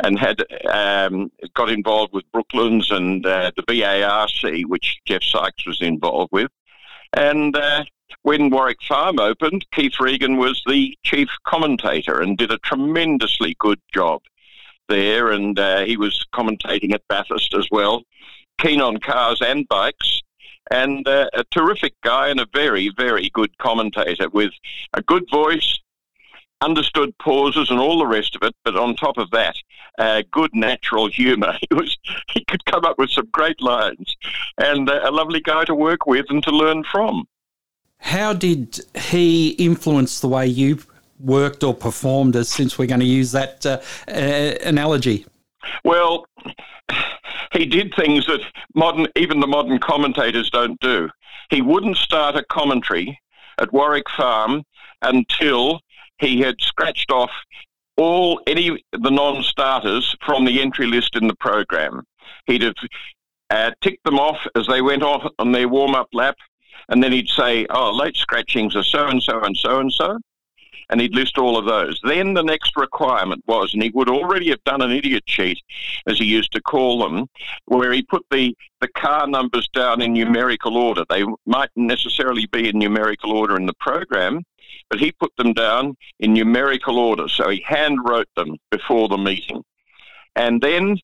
and 0.00 0.18
had 0.18 0.44
um, 0.66 1.30
got 1.54 1.70
involved 1.70 2.12
with 2.12 2.30
Brooklands 2.32 2.90
and 2.90 3.24
uh, 3.26 3.50
the 3.56 3.62
BARC, 3.62 4.68
which 4.68 4.98
Geoff 5.06 5.24
Sykes 5.24 5.66
was 5.66 5.80
involved 5.80 6.30
with. 6.32 6.50
And 7.14 7.56
uh, 7.56 7.84
when 8.22 8.50
Warwick 8.50 8.82
Farm 8.82 9.18
opened, 9.18 9.66
Keith 9.72 9.98
Regan 9.98 10.36
was 10.36 10.62
the 10.66 10.96
chief 11.02 11.28
commentator 11.44 12.20
and 12.20 12.38
did 12.38 12.52
a 12.52 12.58
tremendously 12.58 13.56
good 13.58 13.80
job 13.92 14.22
there, 14.88 15.30
and 15.30 15.58
uh, 15.58 15.84
he 15.84 15.96
was 15.96 16.24
commentating 16.34 16.92
at 16.92 17.02
Bathurst 17.08 17.54
as 17.54 17.68
well. 17.70 18.02
Keen 18.58 18.80
on 18.80 18.98
cars 18.98 19.40
and 19.40 19.68
bikes, 19.68 20.20
and 20.70 21.06
uh, 21.06 21.28
a 21.34 21.44
terrific 21.44 21.94
guy 22.02 22.28
and 22.28 22.40
a 22.40 22.46
very, 22.52 22.90
very 22.96 23.30
good 23.30 23.56
commentator 23.58 24.28
with 24.30 24.52
a 24.94 25.02
good 25.02 25.28
voice, 25.30 25.78
understood 26.60 27.16
pauses 27.18 27.70
and 27.70 27.78
all 27.78 27.98
the 27.98 28.06
rest 28.06 28.34
of 28.34 28.42
it. 28.42 28.54
But 28.64 28.76
on 28.76 28.96
top 28.96 29.18
of 29.18 29.30
that, 29.30 29.56
uh, 29.98 30.22
good 30.30 30.50
natural 30.54 31.08
humour. 31.08 31.54
He 31.68 31.74
was 31.74 31.98
he 32.28 32.44
could 32.44 32.64
come 32.64 32.84
up 32.84 32.98
with 32.98 33.10
some 33.10 33.28
great 33.32 33.60
lines, 33.60 34.16
and 34.56 34.88
uh, 34.88 35.00
a 35.02 35.10
lovely 35.10 35.40
guy 35.40 35.64
to 35.64 35.74
work 35.74 36.06
with 36.06 36.26
and 36.30 36.42
to 36.44 36.50
learn 36.50 36.84
from. 36.84 37.26
How 37.98 38.32
did 38.32 38.80
he 38.94 39.50
influence 39.50 40.20
the 40.20 40.28
way 40.28 40.46
you 40.46 40.78
worked 41.18 41.64
or 41.64 41.74
performed 41.74 42.36
as 42.36 42.48
since 42.48 42.78
we're 42.78 42.86
going 42.86 43.00
to 43.00 43.06
use 43.06 43.32
that 43.32 43.66
uh, 43.66 43.80
uh, 44.08 44.54
analogy? 44.64 45.26
Well, 45.84 46.26
he 47.52 47.66
did 47.66 47.92
things 47.94 48.26
that 48.26 48.40
modern, 48.74 49.08
even 49.16 49.40
the 49.40 49.46
modern 49.46 49.78
commentators 49.78 50.48
don't 50.50 50.78
do. 50.80 51.10
He 51.50 51.60
wouldn't 51.60 51.96
start 51.96 52.36
a 52.36 52.44
commentary 52.44 53.20
at 53.58 53.72
Warwick 53.72 54.08
Farm 54.16 54.62
until 55.02 55.80
he 56.18 56.40
had 56.40 56.60
scratched 56.60 57.10
off 57.10 57.30
all 57.98 58.40
any 58.46 58.82
the 58.92 59.10
non-starters 59.10 60.16
from 60.24 60.44
the 60.44 60.62
entry 60.62 60.86
list 60.86 61.16
in 61.16 61.28
the 61.28 61.36
program. 61.36 62.02
He'd 62.46 62.62
have 62.62 62.74
uh, 63.50 63.72
ticked 63.82 64.04
them 64.04 64.18
off 64.18 64.38
as 64.54 64.66
they 64.66 64.80
went 64.80 65.02
off 65.02 65.30
on 65.38 65.52
their 65.52 65.68
warm-up 65.68 66.08
lap, 66.12 66.36
and 66.88 67.02
then 67.02 67.12
he'd 67.12 67.28
say, 67.28 67.66
"Oh, 67.68 67.90
late 67.90 68.16
scratchings 68.16 68.76
are 68.76 68.82
so 68.82 69.06
and 69.06 69.22
so 69.22 69.40
and 69.40 69.56
so 69.56 69.80
and 69.80 69.92
so," 69.92 70.18
and 70.90 71.00
he'd 71.00 71.14
list 71.14 71.38
all 71.38 71.58
of 71.58 71.66
those. 71.66 72.00
Then 72.04 72.34
the 72.34 72.42
next 72.42 72.76
requirement 72.76 73.42
was, 73.46 73.74
and 73.74 73.82
he 73.82 73.90
would 73.90 74.08
already 74.08 74.48
have 74.50 74.62
done 74.64 74.82
an 74.82 74.90
idiot 74.90 75.24
sheet, 75.26 75.60
as 76.06 76.18
he 76.18 76.24
used 76.24 76.52
to 76.52 76.62
call 76.62 77.00
them, 77.00 77.26
where 77.66 77.92
he 77.92 78.02
put 78.02 78.24
the, 78.30 78.56
the 78.80 78.88
car 78.88 79.26
numbers 79.26 79.68
down 79.74 80.00
in 80.00 80.12
numerical 80.12 80.76
order. 80.76 81.04
They 81.08 81.24
mightn't 81.46 81.86
necessarily 81.86 82.46
be 82.46 82.68
in 82.68 82.78
numerical 82.78 83.32
order 83.32 83.56
in 83.56 83.66
the 83.66 83.74
program, 83.74 84.44
but 84.90 85.00
he 85.00 85.12
put 85.12 85.34
them 85.36 85.52
down 85.52 85.96
in 86.20 86.32
numerical 86.32 86.98
order. 86.98 87.28
So 87.28 87.48
he 87.48 87.62
hand 87.66 87.98
wrote 88.04 88.28
them 88.36 88.56
before 88.70 89.08
the 89.08 89.18
meeting. 89.18 89.62
And 90.36 90.60
then, 90.60 90.98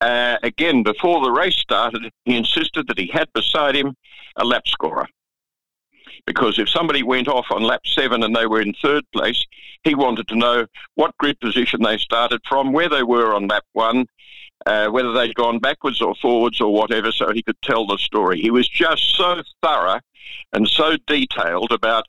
uh, 0.00 0.36
again, 0.42 0.82
before 0.82 1.22
the 1.22 1.32
race 1.32 1.56
started, 1.56 2.10
he 2.24 2.36
insisted 2.36 2.86
that 2.88 2.98
he 2.98 3.10
had 3.12 3.32
beside 3.32 3.74
him 3.74 3.94
a 4.36 4.44
lap 4.44 4.66
scorer 4.66 5.08
because 6.26 6.58
if 6.58 6.68
somebody 6.68 7.02
went 7.02 7.28
off 7.28 7.46
on 7.50 7.62
lap 7.62 7.82
seven 7.86 8.22
and 8.22 8.34
they 8.34 8.46
were 8.46 8.60
in 8.60 8.74
third 8.74 9.04
place, 9.12 9.44
he 9.82 9.94
wanted 9.94 10.26
to 10.28 10.36
know 10.36 10.66
what 10.94 11.16
grid 11.18 11.38
position 11.40 11.82
they 11.82 11.98
started 11.98 12.40
from, 12.48 12.72
where 12.72 12.88
they 12.88 13.02
were 13.02 13.34
on 13.34 13.48
lap 13.48 13.64
one, 13.72 14.06
uh, 14.66 14.88
whether 14.88 15.12
they'd 15.12 15.34
gone 15.34 15.58
backwards 15.58 16.00
or 16.00 16.14
forwards 16.16 16.60
or 16.60 16.72
whatever, 16.72 17.12
so 17.12 17.32
he 17.32 17.42
could 17.42 17.60
tell 17.62 17.86
the 17.86 17.98
story. 17.98 18.40
He 18.40 18.50
was 18.50 18.68
just 18.68 19.14
so 19.16 19.42
thorough 19.62 20.00
and 20.52 20.66
so 20.66 20.96
detailed 21.06 21.72
about 21.72 22.06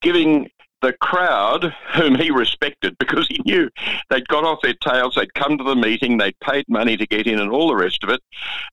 giving 0.00 0.50
the 0.80 0.92
crowd, 0.94 1.74
whom 1.94 2.14
he 2.14 2.30
respected 2.30 2.96
because 2.98 3.26
he 3.26 3.40
knew 3.44 3.68
they'd 4.10 4.28
got 4.28 4.44
off 4.44 4.60
their 4.62 4.74
tails, 4.74 5.14
they'd 5.14 5.34
come 5.34 5.58
to 5.58 5.64
the 5.64 5.74
meeting, 5.74 6.16
they'd 6.16 6.38
paid 6.40 6.64
money 6.68 6.96
to 6.96 7.06
get 7.06 7.26
in, 7.26 7.40
and 7.40 7.50
all 7.50 7.68
the 7.68 7.74
rest 7.74 8.04
of 8.04 8.10
it, 8.10 8.20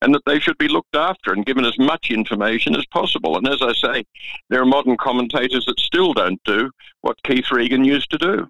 and 0.01 0.13
that 0.13 0.21
they 0.25 0.39
should 0.39 0.57
be 0.57 0.67
looked 0.67 0.95
after 0.95 1.33
and 1.33 1.45
given 1.45 1.65
as 1.65 1.77
much 1.79 2.11
information 2.11 2.75
as 2.75 2.85
possible. 2.87 3.37
And 3.37 3.47
as 3.47 3.61
I 3.61 3.73
say, 3.73 4.05
there 4.49 4.61
are 4.61 4.65
modern 4.65 4.97
commentators 4.97 5.65
that 5.65 5.79
still 5.79 6.13
don't 6.13 6.41
do 6.43 6.69
what 7.01 7.21
Keith 7.23 7.51
Regan 7.51 7.83
used 7.83 8.11
to 8.11 8.17
do. 8.17 8.49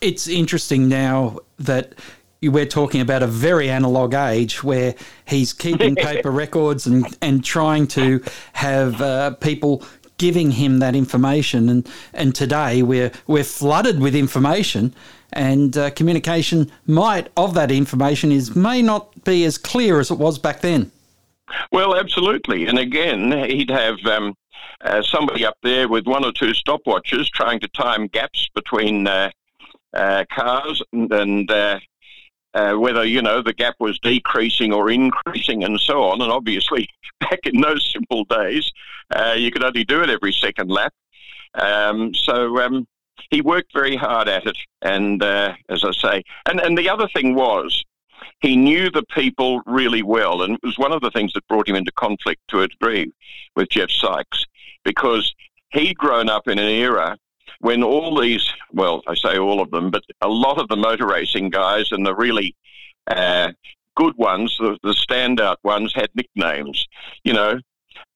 It's 0.00 0.28
interesting 0.28 0.88
now 0.88 1.40
that 1.58 1.94
we're 2.42 2.64
talking 2.64 3.02
about 3.02 3.22
a 3.22 3.26
very 3.26 3.68
analog 3.68 4.14
age 4.14 4.64
where 4.64 4.94
he's 5.26 5.52
keeping 5.52 5.94
paper 5.96 6.30
records 6.30 6.86
and, 6.86 7.04
and 7.20 7.44
trying 7.44 7.86
to 7.88 8.22
have 8.54 9.00
uh, 9.02 9.32
people 9.34 9.84
giving 10.20 10.50
him 10.50 10.80
that 10.80 10.94
information. 10.94 11.70
And, 11.70 11.88
and 12.12 12.34
today 12.34 12.82
we're, 12.82 13.10
we're 13.26 13.42
flooded 13.42 14.00
with 14.00 14.14
information 14.14 14.94
and 15.32 15.74
uh, 15.78 15.90
communication 15.92 16.70
might 16.86 17.30
of 17.38 17.54
that 17.54 17.70
information 17.70 18.30
is 18.30 18.54
may 18.54 18.82
not 18.82 19.24
be 19.24 19.46
as 19.46 19.56
clear 19.56 19.98
as 19.98 20.10
it 20.10 20.18
was 20.18 20.38
back 20.38 20.60
then. 20.60 20.92
Well, 21.72 21.96
absolutely. 21.96 22.66
And 22.66 22.78
again, 22.78 23.32
he'd 23.48 23.70
have 23.70 23.98
um, 24.04 24.34
uh, 24.82 25.00
somebody 25.00 25.46
up 25.46 25.56
there 25.62 25.88
with 25.88 26.06
one 26.06 26.22
or 26.22 26.32
two 26.32 26.52
stopwatches 26.52 27.30
trying 27.30 27.58
to 27.60 27.68
time 27.68 28.06
gaps 28.06 28.48
between 28.54 29.06
uh, 29.06 29.30
uh 29.94 30.24
cars 30.30 30.82
and, 30.92 31.10
and 31.12 31.50
uh, 32.54 32.74
whether 32.74 33.04
you 33.04 33.22
know 33.22 33.42
the 33.42 33.52
gap 33.52 33.76
was 33.78 33.98
decreasing 33.98 34.72
or 34.72 34.90
increasing 34.90 35.64
and 35.64 35.80
so 35.80 36.02
on. 36.02 36.20
And 36.20 36.32
obviously, 36.32 36.88
back 37.20 37.40
in 37.44 37.60
those 37.60 37.90
simple 37.92 38.24
days, 38.24 38.70
uh, 39.14 39.34
you 39.36 39.50
could 39.50 39.64
only 39.64 39.84
do 39.84 40.02
it 40.02 40.10
every 40.10 40.32
second 40.32 40.70
lap. 40.70 40.92
Um, 41.54 42.14
so 42.14 42.60
um, 42.60 42.86
he 43.30 43.40
worked 43.40 43.72
very 43.72 43.96
hard 43.96 44.28
at 44.28 44.46
it, 44.46 44.56
and 44.82 45.22
uh, 45.22 45.54
as 45.68 45.84
I 45.84 45.92
say, 45.92 46.22
and 46.46 46.60
and 46.60 46.76
the 46.76 46.88
other 46.88 47.08
thing 47.08 47.34
was. 47.34 47.84
He 48.40 48.56
knew 48.56 48.90
the 48.90 49.04
people 49.14 49.60
really 49.66 50.02
well, 50.02 50.42
and 50.42 50.54
it 50.54 50.60
was 50.62 50.78
one 50.78 50.92
of 50.92 51.02
the 51.02 51.10
things 51.10 51.32
that 51.34 51.46
brought 51.46 51.68
him 51.68 51.76
into 51.76 51.92
conflict 51.92 52.40
to 52.48 52.62
a 52.62 52.68
degree 52.68 53.12
with 53.54 53.68
Geoff 53.68 53.90
Sykes, 53.90 54.46
because 54.82 55.34
he'd 55.72 55.96
grown 55.96 56.28
up 56.28 56.48
in 56.48 56.58
an 56.58 56.70
era 56.70 57.16
when 57.60 57.82
all 57.82 58.18
these, 58.18 58.50
well, 58.72 59.02
I 59.06 59.14
say 59.14 59.38
all 59.38 59.60
of 59.60 59.70
them, 59.70 59.90
but 59.90 60.04
a 60.20 60.28
lot 60.28 60.58
of 60.58 60.68
the 60.68 60.76
motor 60.76 61.06
racing 61.06 61.50
guys 61.50 61.92
and 61.92 62.04
the 62.04 62.14
really 62.14 62.56
uh, 63.06 63.52
good 63.96 64.16
ones, 64.16 64.56
the, 64.58 64.78
the, 64.82 64.92
standout 64.92 65.56
ones, 65.62 65.92
had 65.94 66.08
nicknames. 66.14 66.86
You 67.22 67.34
know, 67.34 67.60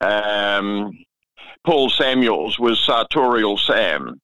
um, 0.01 0.99
Paul 1.65 1.91
Samuels 1.91 2.59
was 2.59 2.81
Sartorial 2.81 3.59
Sam, 3.59 4.21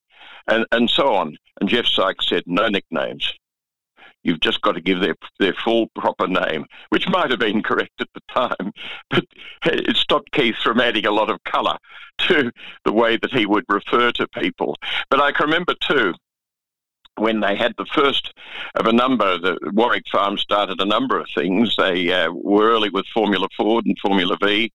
and, 0.46 0.66
and 0.72 0.88
so 0.88 1.14
on. 1.14 1.36
And 1.60 1.68
Geoff 1.68 1.86
Sykes 1.86 2.28
said, 2.28 2.44
no 2.46 2.68
nicknames. 2.68 3.32
You've 4.22 4.40
just 4.40 4.60
got 4.60 4.72
to 4.72 4.80
give 4.80 5.00
their 5.00 5.14
their 5.38 5.54
full 5.54 5.88
proper 5.94 6.26
name, 6.26 6.66
which 6.90 7.08
might 7.08 7.30
have 7.30 7.40
been 7.40 7.62
correct 7.62 8.00
at 8.00 8.08
the 8.14 8.20
time, 8.28 8.72
but 9.10 9.24
it 9.64 9.96
stopped 9.96 10.32
Keith 10.32 10.56
from 10.62 10.80
adding 10.80 11.06
a 11.06 11.10
lot 11.10 11.30
of 11.30 11.42
colour 11.44 11.76
to 12.28 12.50
the 12.84 12.92
way 12.92 13.16
that 13.16 13.32
he 13.32 13.46
would 13.46 13.64
refer 13.68 14.12
to 14.12 14.28
people. 14.28 14.76
But 15.10 15.20
I 15.20 15.32
can 15.32 15.46
remember 15.46 15.74
too 15.80 16.14
when 17.16 17.40
they 17.40 17.54
had 17.54 17.74
the 17.76 17.86
first 17.86 18.32
of 18.76 18.86
a 18.86 18.92
number, 18.92 19.38
the 19.38 19.58
Warwick 19.72 20.04
Farm 20.10 20.38
started 20.38 20.80
a 20.80 20.86
number 20.86 21.18
of 21.18 21.28
things. 21.34 21.74
They 21.76 22.12
uh, 22.12 22.30
were 22.32 22.70
early 22.70 22.88
with 22.90 23.06
Formula 23.06 23.46
Ford 23.56 23.84
and 23.86 23.98
Formula 23.98 24.36
V. 24.42 24.72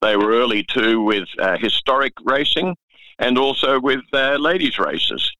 They 0.00 0.16
were 0.16 0.32
early 0.32 0.64
too 0.64 1.02
with 1.02 1.28
uh, 1.38 1.58
historic 1.58 2.14
racing 2.24 2.76
and 3.18 3.38
also 3.38 3.78
with 3.78 4.00
uh, 4.12 4.36
ladies' 4.36 4.78
races. 4.78 5.30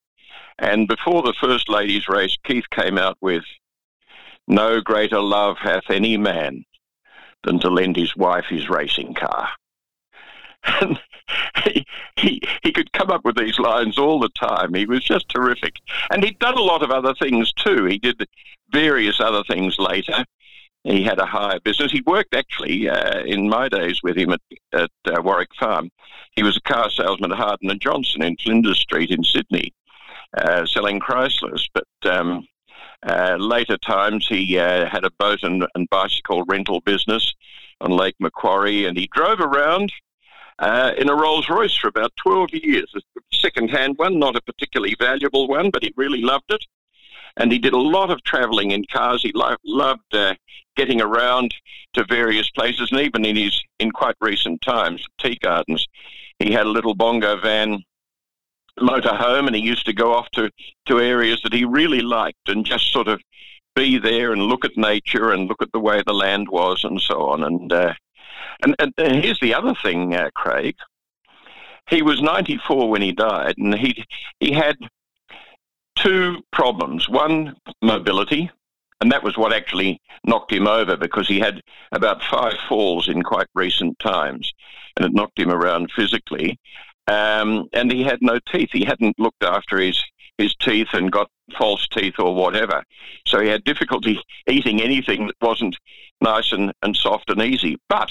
And 0.58 0.88
before 0.88 1.22
the 1.22 1.34
first 1.40 1.68
ladies' 1.68 2.08
race, 2.08 2.36
Keith 2.44 2.68
came 2.70 2.98
out 2.98 3.16
with, 3.20 3.44
No 4.46 4.80
greater 4.80 5.20
love 5.20 5.56
hath 5.58 5.90
any 5.90 6.16
man 6.16 6.64
than 7.44 7.58
to 7.60 7.68
lend 7.68 7.96
his 7.96 8.16
wife 8.16 8.46
his 8.48 8.68
racing 8.68 9.14
car. 9.14 9.48
And 10.80 11.00
he, 11.64 11.86
he, 12.16 12.42
he 12.62 12.72
could 12.72 12.92
come 12.92 13.10
up 13.10 13.24
with 13.24 13.36
these 13.36 13.58
lines 13.58 13.98
all 13.98 14.20
the 14.20 14.28
time. 14.30 14.74
He 14.74 14.86
was 14.86 15.02
just 15.02 15.28
terrific. 15.28 15.76
And 16.10 16.22
he'd 16.22 16.38
done 16.38 16.56
a 16.56 16.62
lot 16.62 16.82
of 16.82 16.90
other 16.90 17.14
things 17.14 17.52
too. 17.52 17.84
He 17.86 17.98
did 17.98 18.26
various 18.70 19.20
other 19.20 19.42
things 19.44 19.78
later. 19.78 20.24
he 20.84 21.02
had 21.02 21.18
a 21.18 21.26
hire 21.26 21.60
business. 21.60 21.92
He 21.92 22.02
worked 22.06 22.34
actually 22.34 22.88
uh, 22.88 23.22
in 23.24 23.48
my 23.48 23.68
days 23.68 24.02
with 24.02 24.16
him 24.16 24.32
at, 24.32 24.40
at 24.72 24.90
uh, 25.06 25.22
Warwick 25.22 25.54
Farm. 25.58 25.90
He 26.32 26.42
was 26.42 26.56
a 26.56 26.72
car 26.72 26.90
salesman 26.90 27.32
at 27.32 27.38
Harden 27.38 27.70
and 27.70 27.80
Johnston 27.80 28.22
in 28.22 28.36
Flinders 28.36 28.80
Street 28.80 29.10
in 29.10 29.22
Sydney, 29.22 29.72
uh, 30.36 30.66
selling 30.66 31.00
Chryslers. 31.00 31.68
But 31.74 32.10
um, 32.10 32.46
uh, 33.06 33.36
later 33.38 33.76
times, 33.78 34.26
he 34.28 34.58
uh, 34.58 34.88
had 34.88 35.04
a 35.04 35.10
boat 35.18 35.42
and, 35.42 35.66
and, 35.74 35.88
bicycle 35.90 36.44
rental 36.44 36.80
business 36.80 37.32
on 37.80 37.90
Lake 37.90 38.14
Macquarie, 38.20 38.86
and 38.86 38.96
he 38.96 39.08
drove 39.12 39.40
around 39.40 39.92
uh, 40.58 40.92
in 40.96 41.08
a 41.08 41.14
Rolls 41.14 41.48
Royce 41.48 41.76
for 41.76 41.88
about 41.88 42.12
12 42.16 42.54
years. 42.54 42.92
A 42.96 43.00
second 43.32 43.70
hand 43.70 43.98
one, 43.98 44.18
not 44.18 44.36
a 44.36 44.42
particularly 44.42 44.94
valuable 44.98 45.48
one, 45.48 45.70
but 45.70 45.82
he 45.82 45.92
really 45.96 46.22
loved 46.22 46.50
it 46.50 46.64
and 47.36 47.50
he 47.50 47.58
did 47.58 47.72
a 47.72 47.78
lot 47.78 48.10
of 48.10 48.22
travelling 48.24 48.72
in 48.72 48.84
cars. 48.92 49.22
He 49.22 49.32
lo- 49.34 49.56
loved 49.64 50.14
uh, 50.14 50.34
getting 50.76 51.00
around 51.00 51.54
to 51.94 52.04
various 52.04 52.50
places, 52.50 52.90
and 52.90 53.00
even 53.00 53.24
in 53.24 53.36
his 53.36 53.62
in 53.78 53.90
quite 53.90 54.16
recent 54.20 54.62
times, 54.62 55.06
Tea 55.18 55.38
Gardens, 55.40 55.86
he 56.38 56.52
had 56.52 56.66
a 56.66 56.70
little 56.70 56.94
bongo 56.94 57.40
van 57.40 57.82
motorhome, 58.80 59.46
and 59.46 59.56
he 59.56 59.62
used 59.62 59.86
to 59.86 59.92
go 59.92 60.14
off 60.14 60.28
to 60.32 60.50
to 60.86 61.00
areas 61.00 61.40
that 61.42 61.52
he 61.52 61.64
really 61.64 62.00
liked, 62.00 62.48
and 62.48 62.64
just 62.64 62.92
sort 62.92 63.08
of 63.08 63.20
be 63.74 63.98
there 63.98 64.32
and 64.32 64.42
look 64.42 64.64
at 64.64 64.76
nature 64.76 65.32
and 65.32 65.48
look 65.48 65.62
at 65.62 65.72
the 65.72 65.80
way 65.80 66.02
the 66.06 66.12
land 66.12 66.48
was, 66.48 66.84
and 66.84 67.00
so 67.00 67.28
on. 67.28 67.44
And 67.44 67.72
uh, 67.72 67.94
and, 68.62 68.74
and, 68.78 69.24
here's 69.24 69.40
the 69.40 69.54
other 69.54 69.74
thing, 69.82 70.14
uh, 70.14 70.30
Craig. 70.34 70.76
He 71.90 72.02
was 72.02 72.22
94 72.22 72.88
when 72.88 73.02
he 73.02 73.12
died, 73.12 73.54
and 73.58 73.74
he 73.74 74.04
he 74.40 74.52
had 74.52 74.76
two 75.96 76.42
problems. 76.52 77.08
One, 77.08 77.56
mobility, 77.82 78.50
and 79.00 79.10
that 79.10 79.24
was 79.24 79.36
what 79.36 79.52
actually 79.52 80.00
knocked 80.24 80.52
him 80.52 80.66
over 80.66 80.96
because 80.96 81.26
he 81.26 81.40
had 81.40 81.60
about 81.90 82.22
five 82.22 82.54
falls 82.68 83.08
in 83.08 83.22
quite 83.22 83.48
recent 83.54 83.98
times, 83.98 84.52
and 84.96 85.04
it 85.04 85.12
knocked 85.12 85.38
him 85.38 85.50
around 85.50 85.90
physically. 85.90 86.58
Um, 87.08 87.68
and 87.72 87.90
he 87.90 88.02
had 88.02 88.18
no 88.22 88.38
teeth. 88.50 88.70
He 88.72 88.84
hadn't 88.84 89.18
looked 89.18 89.42
after 89.42 89.78
his 89.78 90.02
his 90.38 90.54
teeth 90.56 90.88
and 90.92 91.12
got 91.12 91.30
false 91.58 91.86
teeth 91.88 92.14
or 92.18 92.34
whatever. 92.34 92.82
So 93.26 93.40
he 93.40 93.48
had 93.48 93.64
difficulty 93.64 94.20
eating 94.48 94.80
anything 94.80 95.26
that 95.26 95.36
wasn't 95.40 95.76
nice 96.20 96.52
and, 96.52 96.72
and 96.82 96.96
soft 96.96 97.30
and 97.30 97.42
easy. 97.42 97.78
But 97.88 98.10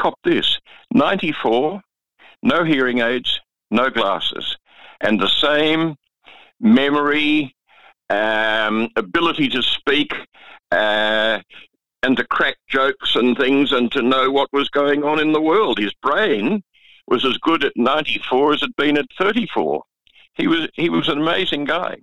cop 0.00 0.18
this 0.24 0.58
94, 0.92 1.80
no 2.42 2.64
hearing 2.64 2.98
aids, 3.00 3.40
no 3.70 3.88
glasses, 3.88 4.56
and 5.00 5.20
the 5.20 5.28
same 5.28 5.96
memory, 6.60 7.54
um, 8.10 8.88
ability 8.96 9.48
to 9.50 9.62
speak, 9.62 10.12
uh, 10.72 11.40
and 12.02 12.16
to 12.16 12.24
crack 12.26 12.56
jokes 12.68 13.16
and 13.16 13.36
things 13.36 13.72
and 13.72 13.90
to 13.92 14.02
know 14.02 14.30
what 14.30 14.52
was 14.52 14.68
going 14.68 15.04
on 15.04 15.18
in 15.20 15.32
the 15.32 15.40
world. 15.40 15.78
His 15.78 15.94
brain 16.02 16.62
was 17.06 17.24
as 17.24 17.36
good 17.38 17.64
at 17.64 17.72
94 17.76 18.54
as 18.54 18.62
it 18.62 18.66
had 18.66 18.76
been 18.76 18.98
at 18.98 19.06
34. 19.18 19.82
He 20.34 20.46
was, 20.46 20.68
he 20.74 20.88
was 20.88 21.08
an 21.08 21.20
amazing 21.20 21.64
guy. 21.64 21.96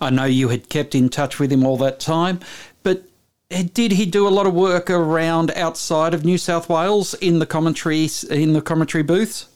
I 0.00 0.10
know 0.10 0.24
you 0.24 0.48
had 0.48 0.68
kept 0.68 0.94
in 0.94 1.08
touch 1.08 1.38
with 1.38 1.50
him 1.50 1.64
all 1.64 1.76
that 1.78 1.98
time, 1.98 2.40
but 2.82 3.04
did 3.48 3.92
he 3.92 4.06
do 4.06 4.28
a 4.28 4.30
lot 4.30 4.46
of 4.46 4.54
work 4.54 4.90
around 4.90 5.50
outside 5.52 6.14
of 6.14 6.24
New 6.24 6.38
South 6.38 6.68
Wales 6.68 7.14
in 7.14 7.38
the 7.38 7.46
commentary 7.46 8.08
in 8.30 8.52
the 8.52 8.62
commentary 8.62 9.02
booths? 9.02 9.48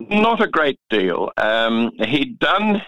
Not 0.00 0.42
a 0.42 0.46
great 0.46 0.78
deal. 0.90 1.30
Um, 1.36 1.92
he'd 1.98 2.38
done 2.38 2.82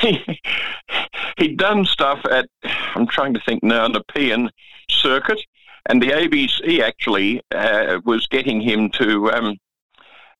he, 0.00 0.24
he'd 1.38 1.56
done 1.56 1.84
stuff 1.84 2.20
at, 2.30 2.48
I'm 2.94 3.06
trying 3.06 3.34
to 3.34 3.40
think 3.40 3.62
now, 3.62 3.88
the 3.88 4.04
PN 4.04 4.50
circuit, 4.90 5.40
and 5.86 6.02
the 6.02 6.10
ABC 6.10 6.80
actually 6.80 7.42
uh, 7.54 8.00
was 8.04 8.26
getting 8.26 8.60
him 8.60 8.90
to 8.90 9.30
um, 9.32 9.56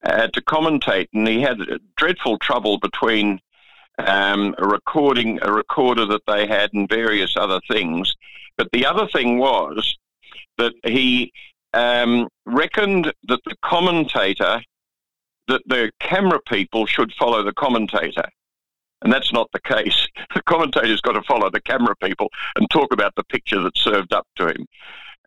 uh, 0.04 0.28
to 0.28 0.40
commentate, 0.42 1.08
and 1.12 1.26
he 1.26 1.40
had 1.40 1.58
dreadful 1.96 2.38
trouble 2.38 2.78
between 2.78 3.40
um, 3.98 4.54
a 4.58 4.66
recording, 4.66 5.38
a 5.42 5.52
recorder 5.52 6.06
that 6.06 6.22
they 6.26 6.46
had, 6.46 6.72
and 6.72 6.88
various 6.88 7.36
other 7.36 7.60
things. 7.70 8.14
But 8.56 8.68
the 8.72 8.86
other 8.86 9.06
thing 9.08 9.38
was 9.38 9.96
that 10.56 10.72
he 10.84 11.32
um, 11.74 12.28
reckoned 12.46 13.12
that 13.28 13.40
the 13.44 13.56
commentator, 13.62 14.60
that 15.48 15.62
the 15.66 15.90
camera 16.00 16.40
people 16.46 16.86
should 16.86 17.12
follow 17.14 17.42
the 17.42 17.52
commentator. 17.52 18.28
And 19.02 19.12
that's 19.12 19.32
not 19.32 19.48
the 19.52 19.60
case. 19.60 20.06
The 20.34 20.42
commentator's 20.42 21.00
got 21.00 21.12
to 21.12 21.22
follow 21.22 21.50
the 21.50 21.60
camera 21.60 21.94
people 22.02 22.28
and 22.56 22.68
talk 22.70 22.92
about 22.92 23.14
the 23.14 23.24
picture 23.24 23.62
that's 23.62 23.80
served 23.80 24.12
up 24.12 24.26
to 24.36 24.48
him. 24.48 24.66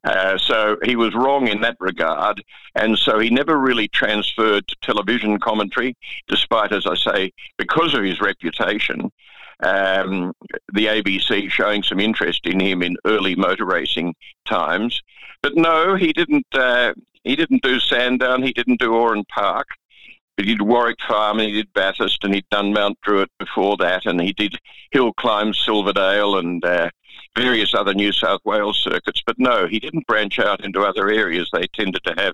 Uh, 0.03 0.37
so 0.37 0.77
he 0.83 0.95
was 0.95 1.13
wrong 1.13 1.47
in 1.47 1.61
that 1.61 1.77
regard, 1.79 2.43
and 2.75 2.97
so 2.97 3.19
he 3.19 3.29
never 3.29 3.59
really 3.59 3.87
transferred 3.87 4.67
to 4.67 4.75
television 4.81 5.39
commentary, 5.39 5.95
despite, 6.27 6.71
as 6.71 6.87
I 6.87 6.95
say, 6.95 7.31
because 7.57 7.93
of 7.93 8.03
his 8.03 8.19
reputation, 8.19 9.11
um, 9.61 10.33
the 10.73 10.87
ABC 10.87 11.51
showing 11.51 11.83
some 11.83 11.99
interest 11.99 12.47
in 12.47 12.59
him 12.59 12.81
in 12.81 12.97
early 13.05 13.35
motor 13.35 13.65
racing 13.65 14.15
times. 14.45 14.99
But 15.43 15.55
no, 15.55 15.95
he 15.95 16.13
didn't. 16.13 16.47
Uh, 16.51 16.93
he 17.23 17.35
didn't 17.35 17.61
do 17.61 17.79
Sandown. 17.79 18.41
He 18.41 18.53
didn't 18.53 18.79
do 18.79 18.95
Oran 18.95 19.23
Park. 19.25 19.67
He 20.37 20.43
did 20.43 20.61
Warwick 20.61 20.97
Farm 21.07 21.39
and 21.39 21.49
he 21.49 21.53
did 21.53 21.71
Bathurst 21.73 22.23
and 22.23 22.33
he'd 22.33 22.49
done 22.49 22.73
Mount 22.73 22.99
Druitt 23.01 23.29
before 23.37 23.77
that 23.77 24.07
and 24.07 24.19
he 24.19 24.33
did 24.33 24.57
hill 24.91 25.13
climbs 25.13 25.59
Silverdale 25.63 26.37
and 26.37 26.63
uh, 26.65 26.89
various 27.35 27.73
other 27.73 27.93
New 27.93 28.11
South 28.11 28.41
Wales 28.43 28.77
circuits. 28.77 29.21
But 29.25 29.39
no, 29.39 29.67
he 29.67 29.79
didn't 29.79 30.07
branch 30.07 30.39
out 30.39 30.63
into 30.63 30.81
other 30.81 31.09
areas. 31.09 31.49
They 31.51 31.67
tended 31.67 32.03
to 32.03 32.13
have 32.17 32.33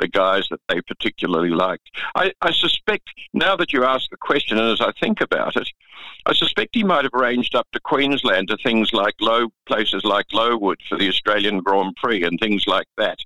the 0.00 0.08
guys 0.08 0.48
that 0.50 0.60
they 0.68 0.80
particularly 0.80 1.50
liked. 1.50 1.90
I, 2.14 2.32
I, 2.40 2.52
suspect, 2.52 3.10
now 3.34 3.54
that 3.56 3.72
you 3.72 3.84
ask 3.84 4.10
the 4.10 4.16
question, 4.16 4.58
and 4.58 4.72
as 4.72 4.80
I 4.80 4.92
think 4.98 5.20
about 5.20 5.56
it, 5.56 5.68
I 6.26 6.32
suspect 6.32 6.74
he 6.74 6.82
might 6.82 7.04
have 7.04 7.12
ranged 7.12 7.54
up 7.54 7.68
to 7.72 7.80
Queensland 7.80 8.48
to 8.48 8.56
things 8.56 8.92
like 8.92 9.14
low 9.20 9.48
places 9.66 10.04
like 10.04 10.26
Lowood 10.32 10.80
for 10.88 10.96
the 10.96 11.08
Australian 11.08 11.60
Grand 11.60 11.94
Prix 11.96 12.24
and 12.24 12.38
things 12.40 12.66
like 12.66 12.88
that, 12.96 13.18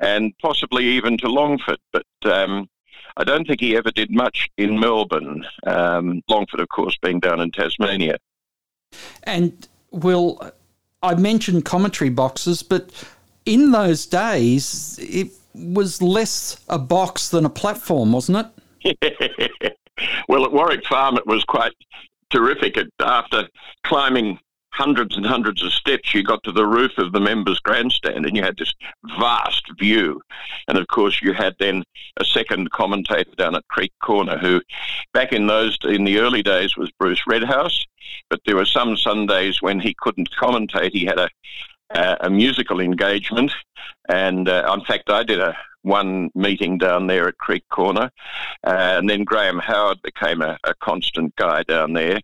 and 0.00 0.36
possibly 0.38 0.84
even 0.84 1.16
to 1.18 1.28
Longford. 1.28 1.78
But 1.92 2.06
um, 2.24 2.68
I 3.16 3.24
don't 3.24 3.46
think 3.46 3.60
he 3.60 3.76
ever 3.76 3.90
did 3.90 4.10
much 4.10 4.48
in 4.56 4.78
Melbourne. 4.78 5.44
Um, 5.66 6.22
Longford, 6.28 6.60
of 6.60 6.68
course, 6.68 6.96
being 7.00 7.20
down 7.20 7.40
in 7.40 7.50
Tasmania. 7.50 8.18
And 9.22 9.68
Will, 9.90 10.52
I 11.02 11.14
mentioned 11.14 11.64
commentary 11.64 12.10
boxes, 12.10 12.62
but 12.62 12.90
in 13.46 13.72
those 13.72 14.06
days, 14.06 14.98
it 15.02 15.28
was 15.54 16.00
less 16.00 16.60
a 16.68 16.78
box 16.78 17.30
than 17.30 17.44
a 17.44 17.50
platform, 17.50 18.12
wasn't 18.12 18.46
it? 18.84 19.76
well, 20.28 20.44
at 20.44 20.52
Warwick 20.52 20.86
Farm, 20.86 21.16
it 21.16 21.26
was 21.26 21.44
quite 21.44 21.72
terrific. 22.30 22.78
After 23.00 23.48
climbing 23.84 24.38
hundreds 24.72 25.16
and 25.16 25.26
hundreds 25.26 25.62
of 25.62 25.72
steps, 25.72 26.14
you 26.14 26.22
got 26.22 26.42
to 26.44 26.52
the 26.52 26.66
roof 26.66 26.92
of 26.98 27.12
the 27.12 27.20
members' 27.20 27.60
grandstand 27.60 28.24
and 28.24 28.36
you 28.36 28.42
had 28.42 28.56
this 28.56 28.72
vast 29.18 29.64
view. 29.78 30.20
And 30.68 30.78
of 30.78 30.86
course, 30.88 31.20
you 31.22 31.32
had 31.32 31.56
then 31.58 31.84
a 32.16 32.24
second 32.24 32.70
commentator 32.70 33.34
down 33.36 33.56
at 33.56 33.66
Creek 33.68 33.92
Corner 34.00 34.38
who, 34.38 34.60
back 35.12 35.32
in 35.32 35.46
those, 35.46 35.76
in 35.84 36.04
the 36.04 36.18
early 36.18 36.42
days, 36.42 36.76
was 36.76 36.90
Bruce 36.98 37.22
Redhouse. 37.26 37.84
But 38.28 38.40
there 38.44 38.56
were 38.56 38.64
some 38.64 38.96
Sundays 38.96 39.60
when 39.60 39.80
he 39.80 39.94
couldn't 39.98 40.30
commentate. 40.30 40.92
He 40.92 41.04
had 41.04 41.18
a, 41.18 41.28
a 42.20 42.30
musical 42.30 42.80
engagement. 42.80 43.52
And 44.08 44.48
uh, 44.48 44.74
in 44.76 44.84
fact, 44.84 45.10
I 45.10 45.22
did 45.22 45.40
a 45.40 45.56
one 45.82 46.30
meeting 46.34 46.78
down 46.78 47.06
there 47.06 47.28
at 47.28 47.38
Creek 47.38 47.64
Corner. 47.70 48.10
Uh, 48.66 48.98
and 48.98 49.08
then 49.08 49.24
Graham 49.24 49.58
Howard 49.58 50.02
became 50.02 50.42
a, 50.42 50.58
a 50.64 50.74
constant 50.74 51.34
guy 51.36 51.62
down 51.62 51.92
there. 51.92 52.20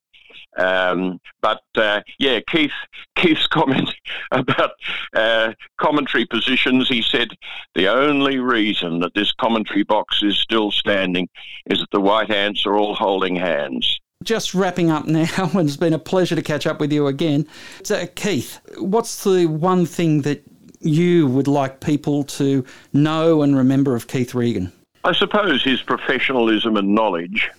Um, 0.57 1.21
but 1.41 1.63
uh, 1.77 2.01
yeah, 2.19 2.41
Keith 2.49 2.73
Keith's 3.17 3.47
comment 3.49 3.91
about 4.33 4.73
uh, 5.15 5.53
commentary 5.79 6.27
positions. 6.27 6.89
He 6.89 7.03
said 7.03 7.29
the 7.75 7.89
only 7.89 8.39
reason 8.39 9.01
that 9.01 9.15
this 9.15 9.33
commentary 9.33 9.83
box 9.83 10.23
is 10.23 10.39
still 10.39 10.71
standing 10.71 11.29
is 11.67 11.81
that 11.81 11.91
the 11.93 12.01
white 12.01 12.31
ants 12.31 12.67
are 12.67 12.77
all 12.77 12.95
holding 12.95 13.37
hands. 13.37 14.01
Just 14.25 14.55
wrapping 14.55 14.91
up 14.91 15.07
now, 15.07 15.27
and 15.37 15.69
it's 15.69 15.77
been 15.77 15.93
a 15.93 15.99
pleasure 15.99 16.37
to 16.37 16.43
catch 16.43 16.67
up 16.67 16.81
with 16.81 16.93
you 16.93 17.07
again. 17.07 17.47
So, 17.83 18.07
Keith, 18.07 18.61
what's 18.79 19.25
the 19.25 19.47
one 19.47 19.87
thing 19.87 20.23
that 20.23 20.43
you 20.81 21.27
would 21.29 21.49
like 21.49 21.81
people 21.81 22.23
to 22.25 22.65
know 22.93 23.43
and 23.43 23.57
remember 23.57 23.95
of 23.95 24.09
Keith 24.09 24.35
Regan? 24.35 24.73
I 25.05 25.13
suppose 25.13 25.63
his 25.63 25.83
professionalism 25.83 26.77
and 26.77 26.95
knowledge. 26.95 27.51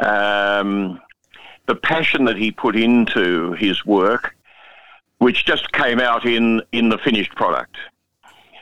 Um, 0.00 1.00
the 1.68 1.76
passion 1.76 2.24
that 2.24 2.36
he 2.36 2.50
put 2.50 2.74
into 2.74 3.52
his 3.52 3.84
work, 3.84 4.34
which 5.18 5.44
just 5.44 5.70
came 5.72 6.00
out 6.00 6.24
in, 6.24 6.62
in 6.72 6.88
the 6.88 6.96
finished 6.98 7.34
product. 7.36 7.76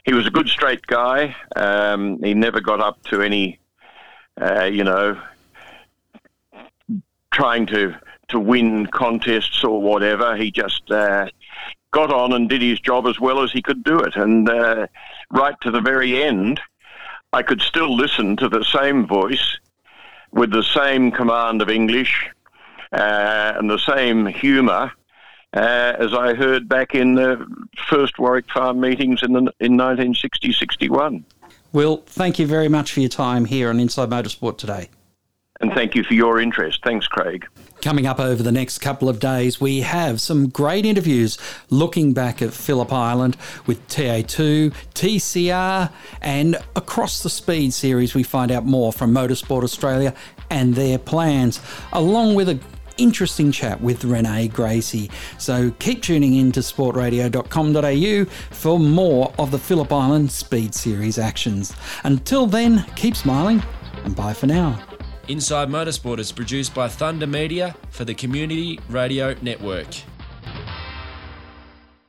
He 0.05 0.13
was 0.13 0.27
a 0.27 0.31
good 0.31 0.49
straight 0.49 0.85
guy. 0.87 1.35
Um, 1.55 2.21
he 2.23 2.35
never 2.35 2.61
got 2.61 2.81
up 2.81 3.03
to 3.05 3.23
any, 3.23 3.61
uh, 4.41 4.65
you 4.65 4.85
know, 4.85 5.21
trying 7.33 7.67
to 7.67 7.95
to 8.29 8.41
win 8.41 8.87
contests 8.87 9.63
or 9.63 9.81
whatever. 9.81 10.37
He 10.37 10.51
just 10.51 10.91
uh, 10.91 11.29
got 11.93 12.13
on 12.13 12.33
and 12.33 12.49
did 12.49 12.61
his 12.61 12.81
job 12.81 13.07
as 13.07 13.21
well 13.21 13.41
as 13.41 13.53
he 13.53 13.63
could 13.63 13.85
do 13.85 14.01
it. 14.01 14.17
And 14.17 14.49
uh, 14.49 14.89
right 15.31 15.55
to 15.61 15.71
the 15.71 15.81
very 15.81 16.25
end, 16.25 16.61
I 17.33 17.45
could 17.45 17.61
still 17.61 17.95
listen 17.95 18.37
to 18.39 18.49
the 18.49 18.65
same 18.65 19.07
voice 19.07 19.59
with 20.33 20.51
the 20.51 20.65
same 20.65 21.13
command 21.13 21.63
of 21.63 21.71
English 21.71 22.31
and 23.01 23.71
the 23.71 23.79
same 23.79 24.27
humour 24.27 24.93
uh, 25.53 25.95
as 25.99 26.13
I 26.13 26.35
heard 26.35 26.69
back 26.69 26.95
in 26.95 27.15
the 27.15 27.47
first 27.89 28.19
Warwick 28.19 28.51
Farm 28.51 28.81
meetings 28.81 29.23
in, 29.23 29.33
the, 29.33 29.41
in 29.61 29.77
1960 29.77 30.53
61. 30.53 31.25
Will, 31.73 31.99
thank 32.07 32.39
you 32.39 32.47
very 32.47 32.69
much 32.69 32.93
for 32.93 33.01
your 33.01 33.09
time 33.09 33.45
here 33.45 33.69
on 33.69 33.81
Inside 33.81 34.11
Motorsport 34.11 34.59
today. 34.59 34.89
And 35.61 35.73
thank 35.73 35.95
you 35.95 36.05
for 36.05 36.13
your 36.13 36.41
interest. 36.41 36.83
Thanks, 36.85 37.07
Craig. 37.07 37.47
Coming 37.81 38.07
up 38.07 38.21
over 38.21 38.43
the 38.43 38.53
next 38.53 38.79
couple 38.79 39.09
of 39.09 39.21
days, 39.21 39.61
we 39.61 39.81
have 39.81 40.21
some 40.21 40.49
great 40.49 40.85
interviews 40.85 41.39
looking 41.71 42.13
back 42.13 42.43
at 42.43 42.53
Phillip 42.53 42.93
Island 42.93 43.37
with 43.67 43.87
TA2, 43.89 44.75
TCR, 44.95 45.91
and 46.21 46.57
across 46.75 47.23
the 47.23 47.31
Speed 47.31 47.73
series, 47.73 48.15
we 48.15 48.23
find 48.23 48.51
out 48.51 48.67
more 48.67 48.93
from 48.93 49.15
Motorsport 49.15 49.63
Australia 49.63 50.15
and 50.51 50.75
their 50.75 50.99
plans, 50.99 51.61
along 51.93 52.35
with 52.35 52.49
a 52.49 52.59
interesting 52.97 53.53
chat 53.53 53.81
with 53.81 54.05
Renee 54.05 54.49
Gracie. 54.49 55.11
So 55.39 55.71
keep 55.79 56.03
tuning 56.03 56.35
in 56.37 56.53
to 56.53 56.61
sportradio.com.au 56.61 58.25
for 58.51 58.79
more 58.79 59.33
of 59.39 59.51
the 59.51 59.59
Phillip 59.59 59.93
Island 59.93 60.31
Speed 60.31 60.75
Series 60.75 61.19
actions. 61.19 61.75
Until 62.05 62.47
then, 62.47 62.85
keep 62.97 63.17
smiling 63.17 63.63
and 64.05 64.15
bye 64.15 64.35
for 64.35 64.47
now. 64.47 64.83
Inside 65.29 65.69
Motorsport 65.69 66.19
is 66.21 66.31
produced 66.31 66.73
by 66.75 66.89
Thunder 66.89 67.27
Media 67.27 67.75
for 67.91 68.05
the 68.05 68.15
Community 68.15 68.79
Radio 68.89 69.35
Network. 69.43 69.89